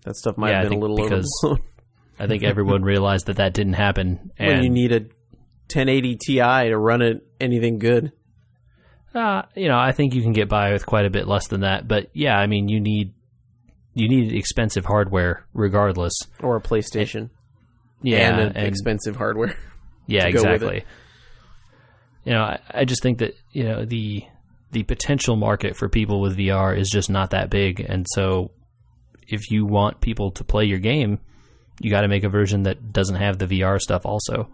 [0.03, 1.65] that stuff might Yeah, have been a little because overblown.
[2.19, 4.31] I think everyone realized that that didn't happen.
[4.37, 4.99] And when you need a
[5.73, 6.35] 1080 Ti
[6.69, 8.11] to run it anything good.
[9.15, 11.61] Uh, you know, I think you can get by with quite a bit less than
[11.61, 11.87] that.
[11.87, 13.13] But yeah, I mean, you need
[13.93, 16.13] you need expensive hardware regardless.
[16.41, 17.29] Or a PlayStation.
[18.01, 19.57] Yeah, and, an expensive hardware.
[20.07, 20.85] yeah, to go with exactly.
[22.25, 24.23] You know, I, I just think that you know the
[24.71, 28.51] the potential market for people with VR is just not that big, and so
[29.27, 31.19] if you want people to play your game,
[31.79, 34.49] you got to make a version that doesn't have the VR stuff also,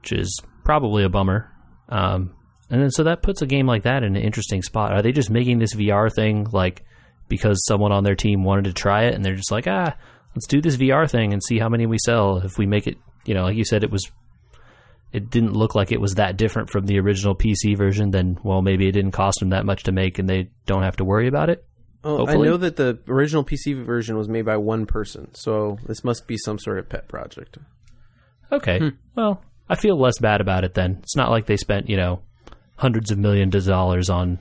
[0.00, 1.50] which is probably a bummer.
[1.88, 2.34] Um,
[2.70, 4.92] and then so that puts a game like that in an interesting spot.
[4.92, 6.84] Are they just making this VR thing like
[7.28, 9.94] because someone on their team wanted to try it and they're just like, ah,
[10.34, 12.38] let's do this VR thing and see how many we sell.
[12.38, 14.10] If we make it, you know, like you said, it was,
[15.12, 18.10] it didn't look like it was that different from the original PC version.
[18.10, 20.96] Then, well, maybe it didn't cost them that much to make and they don't have
[20.96, 21.64] to worry about it.
[22.06, 26.04] Oh, I know that the original PC version was made by one person, so this
[26.04, 27.56] must be some sort of pet project.
[28.52, 28.92] Okay.
[29.14, 30.98] Well, I feel less bad about it then.
[31.02, 32.20] It's not like they spent, you know,
[32.76, 34.38] hundreds of millions of dollars on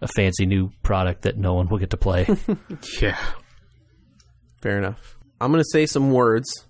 [0.00, 2.26] a fancy new product that no one will get to play.
[3.00, 3.18] yeah.
[4.60, 5.18] Fair enough.
[5.40, 6.66] I'm going to say some words.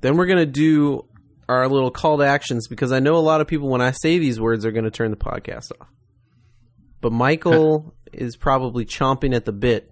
[0.00, 1.04] Then we're going to do
[1.48, 4.18] our little call to actions because I know a lot of people, when I say
[4.18, 5.88] these words, are going to turn the podcast off.
[7.00, 9.90] But Michael is probably chomping at the bit.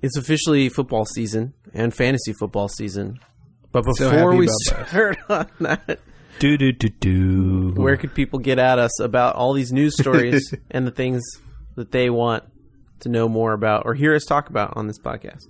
[0.00, 3.18] It's officially football season and fantasy football season.
[3.72, 6.00] But before happy we about start on that,
[6.38, 7.72] do do do do.
[7.80, 11.22] where could people get at us about all these news stories and the things
[11.76, 12.44] that they want
[13.00, 15.44] to know more about or hear us talk about on this podcast?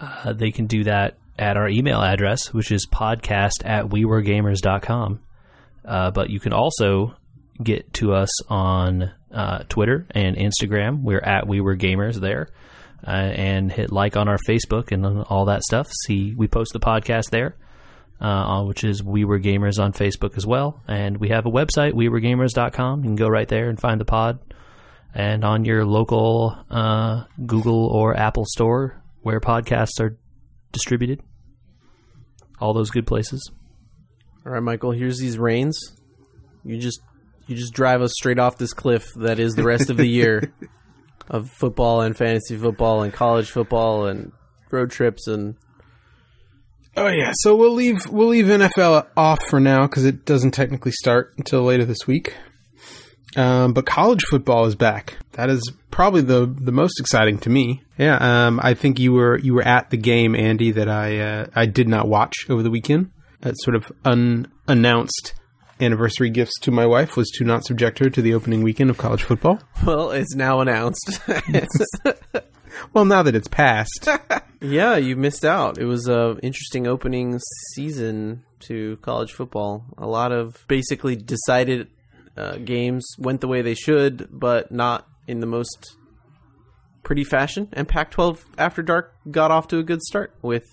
[0.00, 5.20] Uh, they can do that at our email address, which is podcast at weweregamers.com.
[5.84, 7.14] Uh, but you can also
[7.62, 11.02] get to us on uh, Twitter and Instagram.
[11.02, 12.48] We're at We Were Gamers there.
[13.04, 15.90] Uh, and hit like on our Facebook and all that stuff.
[16.06, 17.56] See, we post the podcast there,
[18.22, 20.80] uh, which is We Were Gamers on Facebook as well.
[20.86, 23.02] And we have a website, weweregamers.com.
[23.02, 24.38] You can go right there and find the pod.
[25.14, 30.18] And on your local uh, Google or Apple store where podcasts are
[30.70, 31.20] distributed.
[32.60, 33.50] All those good places.
[34.46, 35.78] All right, Michael, here's these reins.
[36.64, 37.00] You just
[37.46, 40.52] you just drive us straight off this cliff that is the rest of the year
[41.28, 44.32] of football and fantasy football and college football and
[44.70, 45.56] road trips and
[46.96, 50.92] Oh yeah, so we'll leave we'll leave NFL off for now because it doesn't technically
[50.92, 52.34] start until later this week.
[53.34, 55.16] Um, but college football is back.
[55.32, 57.82] That is probably the the most exciting to me.
[57.96, 61.46] Yeah, um, I think you were you were at the game, Andy, that I uh,
[61.54, 63.10] I did not watch over the weekend.
[63.40, 65.34] That sort of unannounced
[65.80, 68.98] anniversary gifts to my wife was to not subject her to the opening weekend of
[68.98, 69.60] college football.
[69.84, 71.20] well, it's now announced.
[72.92, 74.08] Well, now that it's passed,
[74.60, 75.78] yeah, you missed out.
[75.78, 77.38] It was a interesting opening
[77.74, 79.84] season to college football.
[79.96, 81.88] A lot of basically decided
[82.36, 85.96] uh, games went the way they should, but not in the most
[87.02, 87.68] pretty fashion.
[87.72, 90.66] And Pac-12 After Dark got off to a good start with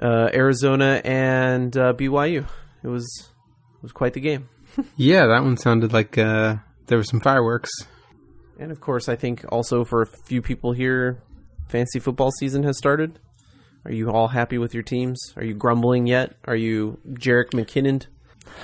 [0.00, 2.46] uh, Arizona and uh, BYU.
[2.82, 3.30] It was
[3.76, 4.48] it was quite the game.
[4.96, 6.56] yeah, that one sounded like uh,
[6.86, 7.70] there were some fireworks.
[8.58, 11.22] And of course, I think also for a few people here,
[11.68, 13.18] fantasy football season has started.
[13.84, 15.18] Are you all happy with your teams?
[15.36, 16.36] Are you grumbling yet?
[16.44, 18.06] Are you Jerick McKinnon?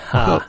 [0.07, 0.49] Ha.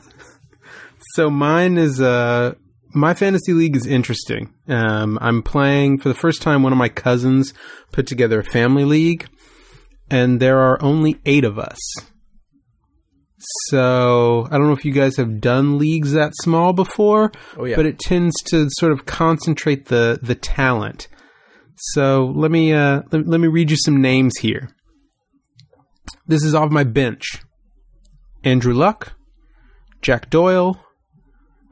[1.14, 2.54] So mine is uh
[2.94, 4.52] my fantasy league is interesting.
[4.68, 6.62] Um, I'm playing for the first time.
[6.62, 7.54] One of my cousins
[7.90, 9.28] put together a family league,
[10.10, 11.78] and there are only eight of us.
[13.68, 17.76] So I don't know if you guys have done leagues that small before, Oh yeah,
[17.76, 21.08] but it tends to sort of concentrate the the talent.
[21.76, 24.68] So let me uh, let, let me read you some names here.
[26.26, 27.42] This is off my bench:
[28.44, 29.14] Andrew Luck,
[30.00, 30.80] Jack Doyle.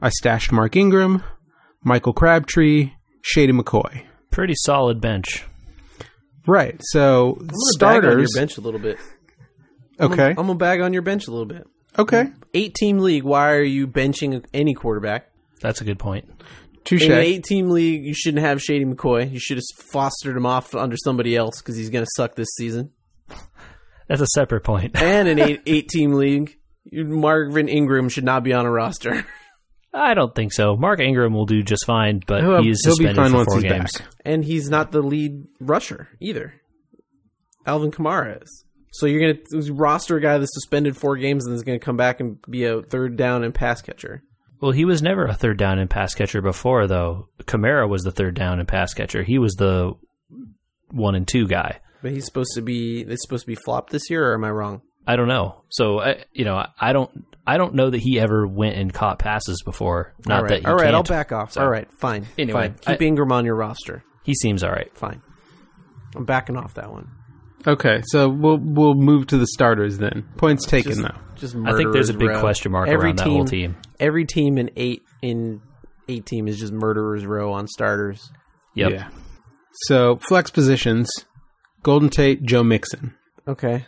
[0.01, 1.23] I stashed Mark Ingram,
[1.83, 2.91] Michael Crabtree,
[3.21, 4.05] Shady McCoy.
[4.31, 5.45] Pretty solid bench.
[6.47, 6.81] Right.
[6.85, 8.33] So I'm gonna bag on your starters.
[8.35, 8.97] bench a little bit.
[9.99, 10.29] I'm Okay.
[10.29, 11.67] I'm gonna bag on your bench a little bit.
[11.99, 12.31] Okay.
[12.53, 13.23] Eight team league.
[13.23, 15.29] Why are you benching any quarterback?
[15.61, 16.29] That's a good point.
[16.83, 17.03] Touche.
[17.03, 19.31] In an eight team league, you shouldn't have Shady McCoy.
[19.31, 22.91] You should have fostered him off under somebody else because he's gonna suck this season.
[24.07, 24.95] That's a separate point.
[25.01, 29.25] And an eight eight team league, you- Marvin Ingram should not be on a roster.
[29.93, 30.77] I don't think so.
[30.77, 33.37] Mark Ingram will do just fine, but He'll- he is he'll be suspended fine for
[33.37, 33.91] once four he's games.
[33.97, 34.07] back.
[34.25, 36.53] and he's not the lead rusher either.
[37.65, 38.65] Alvin Kamara is.
[38.91, 42.19] So you're gonna roster a guy that's suspended four games and is gonna come back
[42.19, 44.23] and be a third down and pass catcher.
[44.59, 47.29] Well, he was never a third down and pass catcher before, though.
[47.43, 49.23] Kamara was the third down and pass catcher.
[49.23, 49.93] He was the
[50.91, 51.79] one and two guy.
[52.03, 53.01] But he's supposed to be.
[53.01, 54.81] It's supposed to be flopped this year, or am I wrong?
[55.07, 55.63] I don't know.
[55.69, 57.09] So, I, you know, I don't,
[57.45, 60.13] I don't know that he ever went and caught passes before.
[60.27, 60.83] Not all right, that all right.
[60.83, 60.95] can't.
[60.95, 61.53] I'll back off.
[61.53, 62.27] So- all right, fine.
[62.37, 62.75] Anyway, fine.
[62.75, 64.03] keep I- Ingram on your roster.
[64.23, 64.95] He seems all right.
[64.95, 65.21] Fine.
[66.15, 67.09] I'm backing off that one.
[67.67, 68.01] Okay.
[68.05, 70.25] So we'll we'll move to the starters then.
[70.37, 71.17] Points taken Just, though.
[71.35, 72.39] just I think there's a big row.
[72.39, 73.77] question mark Every around that whole team.
[73.99, 75.61] Every team in eight in
[76.09, 78.31] eight team is just murderers row on starters.
[78.75, 78.91] Yep.
[78.91, 79.09] Yeah.
[79.85, 81.09] So flex positions:
[81.83, 83.13] Golden Tate, Joe Mixon.
[83.47, 83.85] Okay.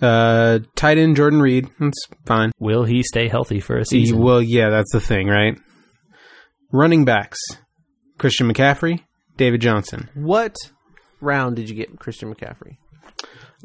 [0.00, 1.68] Uh, tight end Jordan Reed.
[1.80, 2.52] That's fine.
[2.60, 4.18] Will he stay healthy for a He- season?
[4.20, 5.58] well, yeah, that's the thing, right?
[6.72, 7.38] Running backs:
[8.18, 9.00] Christian McCaffrey,
[9.36, 10.08] David Johnson.
[10.14, 10.54] What
[11.20, 12.76] round did you get Christian McCaffrey?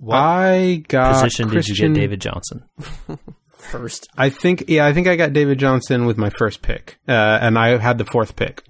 [0.10, 2.64] I got Position did you get David Johnson?
[3.58, 4.10] First.
[4.18, 7.58] I think, yeah, I think I got David Johnson with my first pick, uh, and
[7.58, 8.62] I had the fourth pick.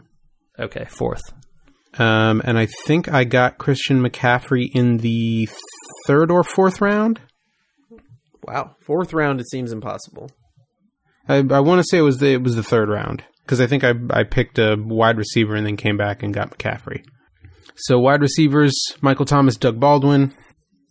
[0.59, 1.21] Okay, fourth.
[1.97, 5.49] Um, and I think I got Christian McCaffrey in the
[6.07, 7.21] third or fourth round.
[8.43, 8.75] Wow.
[8.81, 10.29] Fourth round it seems impossible.
[11.27, 13.67] I, I want to say it was the it was the third round because I
[13.67, 17.05] think I I picked a wide receiver and then came back and got McCaffrey.
[17.75, 20.33] So wide receivers: Michael Thomas, Doug Baldwin,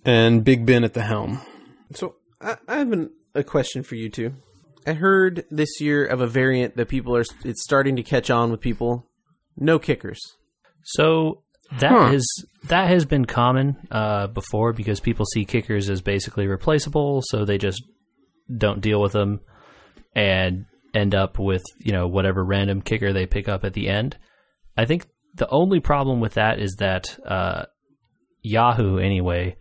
[0.05, 1.41] and Big Ben at the helm.
[1.95, 4.35] So I, I have an, a question for you two.
[4.87, 8.51] I heard this year of a variant that people are it's starting to catch on
[8.51, 9.07] with people.
[9.57, 10.21] No kickers.
[10.83, 11.43] So
[11.79, 12.11] that Huh.
[12.11, 12.27] has
[12.65, 17.59] that has been common uh, before because people see kickers as basically replaceable, so they
[17.59, 17.83] just
[18.55, 19.41] don't deal with them
[20.17, 24.17] and end up with you know whatever random kicker they pick up at the end.
[24.77, 27.65] I think the only problem with that is that uh,
[28.43, 29.57] Yahoo anyway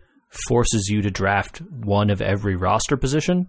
[0.48, 3.48] forces you to draft one of every roster position,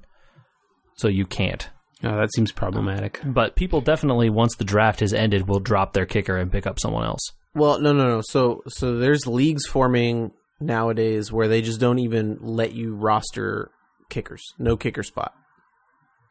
[0.96, 1.70] so you can't.
[2.04, 3.22] Oh, that seems problematic.
[3.24, 6.80] But people definitely once the draft has ended will drop their kicker and pick up
[6.80, 7.22] someone else.
[7.56, 8.22] Well, no, no, no.
[8.26, 13.72] So, so there's leagues forming nowadays where they just don't even let you roster
[14.10, 14.44] kickers.
[14.58, 15.34] No kicker spot.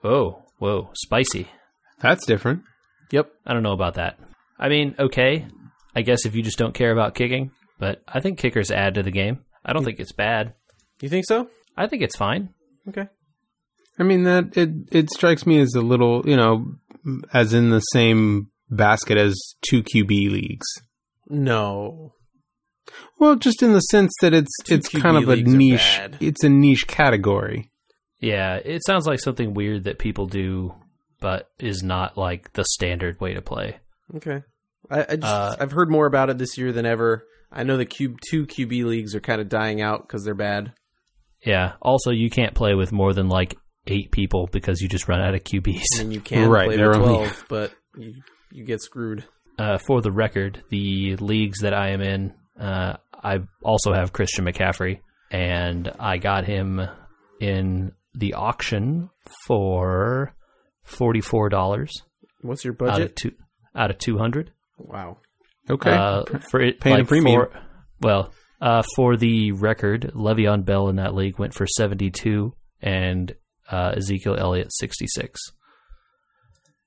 [0.05, 1.49] Oh, whoa, spicy.
[2.01, 2.65] That's different.
[3.11, 3.31] Yep.
[3.47, 4.19] I don't know about that.
[4.59, 5.47] I mean, okay,
[5.95, 9.03] I guess if you just don't care about kicking, but I think kickers add to
[9.03, 9.45] the game.
[9.65, 10.55] I don't think it's bad.
[11.01, 11.49] You think so?
[11.77, 12.51] I think it's fine.
[12.89, 13.09] Okay.
[13.99, 16.75] I mean that it it strikes me as a little, you know,
[17.33, 19.37] as in the same basket as
[19.69, 20.67] two QB leagues.
[21.29, 22.15] No.
[23.19, 26.01] Well, just in the sense that it's Two it's QB kind of a niche.
[26.21, 27.71] It's a niche category.
[28.21, 30.75] Yeah, it sounds like something weird that people do,
[31.21, 33.79] but is not like the standard way to play.
[34.15, 34.43] Okay.
[34.91, 37.27] I, I just Uh, I've heard more about it this year than ever.
[37.51, 40.73] I know the cube two QB leagues are kind of dying out because they're bad.
[41.45, 41.73] Yeah.
[41.83, 43.57] Also, you can't play with more than like
[43.87, 45.83] eight people because you just run out of QBs.
[45.99, 48.15] I mean, you can Right, play they're with only- twelve, but you
[48.51, 49.25] you get screwed.
[49.59, 54.45] Uh, for the record, the leagues that I am in, uh, I also have Christian
[54.47, 56.81] McCaffrey, and I got him
[57.41, 59.11] in the auction
[59.47, 60.35] for
[60.85, 61.93] forty four dollars
[62.41, 63.17] What's your out of budget?
[63.17, 63.33] two
[63.75, 64.53] out of two hundred.
[64.85, 65.19] Wow.
[65.71, 65.91] Okay.
[65.93, 67.41] Uh, for it, Paying a premium.
[67.51, 67.63] For,
[68.01, 73.35] well, uh, for the record, Le'Veon Bell in that league went for seventy-two, and
[73.71, 75.41] uh, Ezekiel Elliott sixty-six.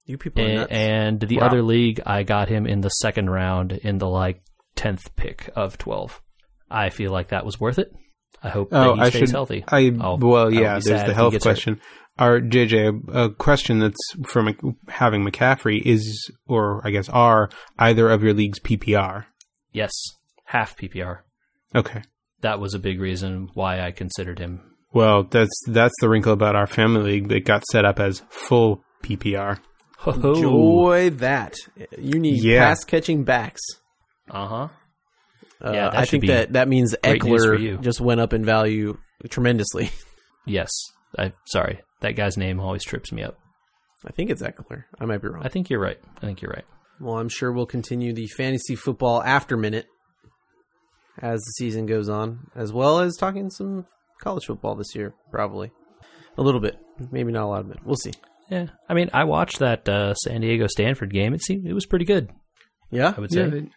[0.06, 0.72] You people are And, nuts.
[0.72, 1.46] and the Wow.
[1.48, 4.42] other league, I got him in the second round in the like
[4.76, 6.22] tenth pick of twelve.
[6.70, 7.92] I feel like that was worth it.
[8.44, 9.32] I hope oh, that he I stays should.
[9.32, 9.64] healthy.
[9.68, 10.78] I I'll- well, yeah.
[10.78, 11.80] be There's the if he health gets hurt.
[12.18, 12.18] Question.
[12.18, 14.56] Our JJ, a question that's from
[14.88, 19.26] having McCaffrey is, or I guess are either of your leagues PPR?
[19.72, 19.92] Yes,
[20.46, 21.20] half PPR.
[21.76, 22.04] Okay.
[22.42, 24.62] That was a big reason why I considered him.
[24.94, 27.32] Well, that's that's the wrinkle about our family league.
[27.32, 29.60] It got set up as full PPR.
[30.06, 31.56] Enjoy that.
[31.98, 32.68] You need Yeah.
[32.68, 33.62] pass catching backs.
[34.30, 34.68] Uh huh.
[35.62, 38.46] Uh, Yeah, that I think be that that means great Ekeler just went up in
[38.46, 38.98] value
[39.30, 39.90] tremendously.
[40.48, 40.70] Yes.
[41.18, 41.82] I sorry.
[42.02, 43.38] That guy's name always trips me up.
[44.06, 44.84] I think it's Ekeler.
[45.00, 45.44] I might be wrong.
[45.44, 46.00] I think you're right.
[46.18, 46.66] I think you're right.
[47.00, 49.88] Well, I'm sure we'll continue the fantasy football after minute
[51.22, 53.86] as the season goes on, as well as talking some
[54.22, 55.72] college football this year, probably
[56.38, 56.78] a little bit,
[57.12, 57.78] maybe not a lot of it.
[57.84, 58.14] We'll see.
[58.50, 58.68] Yeah.
[58.88, 61.34] I mean, I watched that uh, San Diego Stanford game.
[61.34, 62.30] It seemed it was pretty good.
[62.92, 63.42] Yeah, I would say.
[63.42, 63.68] Yeah, they,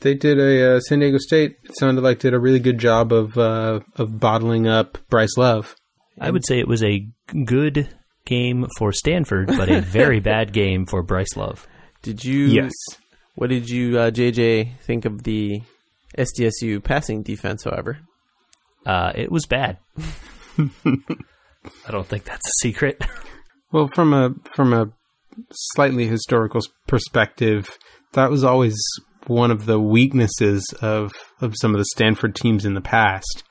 [0.00, 1.56] they did a uh, San Diego State.
[1.64, 5.76] It sounded like did a really good job of uh, of bottling up Bryce Love.
[6.18, 7.06] I would say it was a
[7.44, 7.88] good
[8.26, 11.66] game for Stanford, but a very bad game for Bryce Love.
[12.02, 12.46] Did you?
[12.46, 12.72] Yes.
[13.34, 15.62] What did you, uh, JJ, think of the
[16.18, 17.64] SDSU passing defense?
[17.64, 17.98] However,
[18.84, 19.78] Uh, it was bad.
[20.58, 23.02] I don't think that's a secret.
[23.72, 24.86] Well, from a from a
[25.52, 27.78] slightly historical perspective,
[28.14, 28.74] that was always
[29.28, 33.44] one of the weaknesses of of some of the Stanford teams in the past.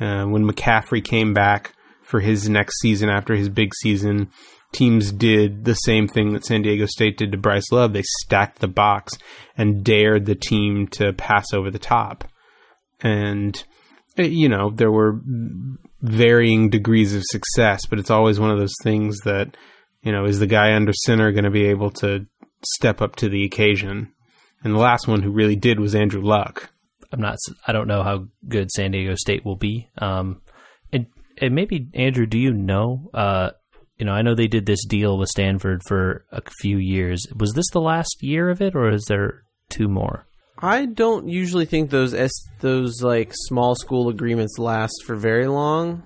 [0.00, 1.74] Uh, when McCaffrey came back
[2.10, 4.30] for his next season after his big season,
[4.72, 7.92] teams did the same thing that San Diego State did to Bryce Love.
[7.92, 9.14] They stacked the box
[9.56, 12.24] and dared the team to pass over the top.
[13.00, 13.62] And
[14.18, 15.20] eh, you know there were
[16.02, 19.56] varying degrees of success, but it's always one of those things that
[20.02, 22.26] you know is the guy under center going to be able to
[22.62, 24.12] step up to the occasion?
[24.62, 26.70] And the last one who really did was Andrew Luck.
[27.12, 27.38] I'm not.
[27.66, 29.88] I don't know how good San Diego State will be.
[29.98, 30.42] Um,
[31.40, 33.10] and, maybe Andrew, do you know?
[33.14, 33.50] Uh,
[33.98, 37.26] you know, I know they did this deal with Stanford for a few years.
[37.36, 40.26] Was this the last year of it, or is there two more?
[40.58, 42.30] I don't usually think those S,
[42.60, 46.02] those like small school agreements last for very long.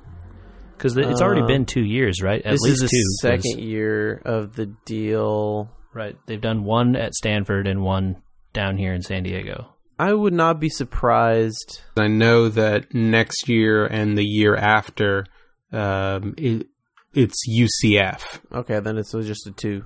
[0.77, 2.41] Because it's already Uh, been two years, right?
[2.45, 3.29] At this least is the two.
[3.29, 5.71] second year of the deal.
[5.93, 6.17] right?
[6.27, 8.17] They've done one at Stanford and one
[8.53, 9.74] down here in San Diego.
[9.99, 11.81] I would not be surprised.
[11.97, 15.27] I know that next year and the year after,
[15.73, 16.67] um, it,
[17.13, 18.41] it's UCF.
[18.53, 19.85] Okay, then it's just a two,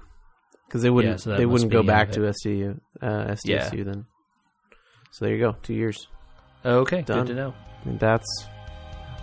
[0.67, 4.07] because they wouldn't Yeah, so they wouldn't go back to SDU uh, SDSU then.
[5.13, 6.09] So there you go, two years.
[6.65, 7.19] Okay, Done.
[7.19, 7.55] good to know.
[7.85, 8.27] And that's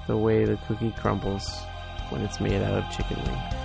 [0.07, 1.47] the way the cookie crumbles
[2.09, 3.64] when it's made out of chicken wing.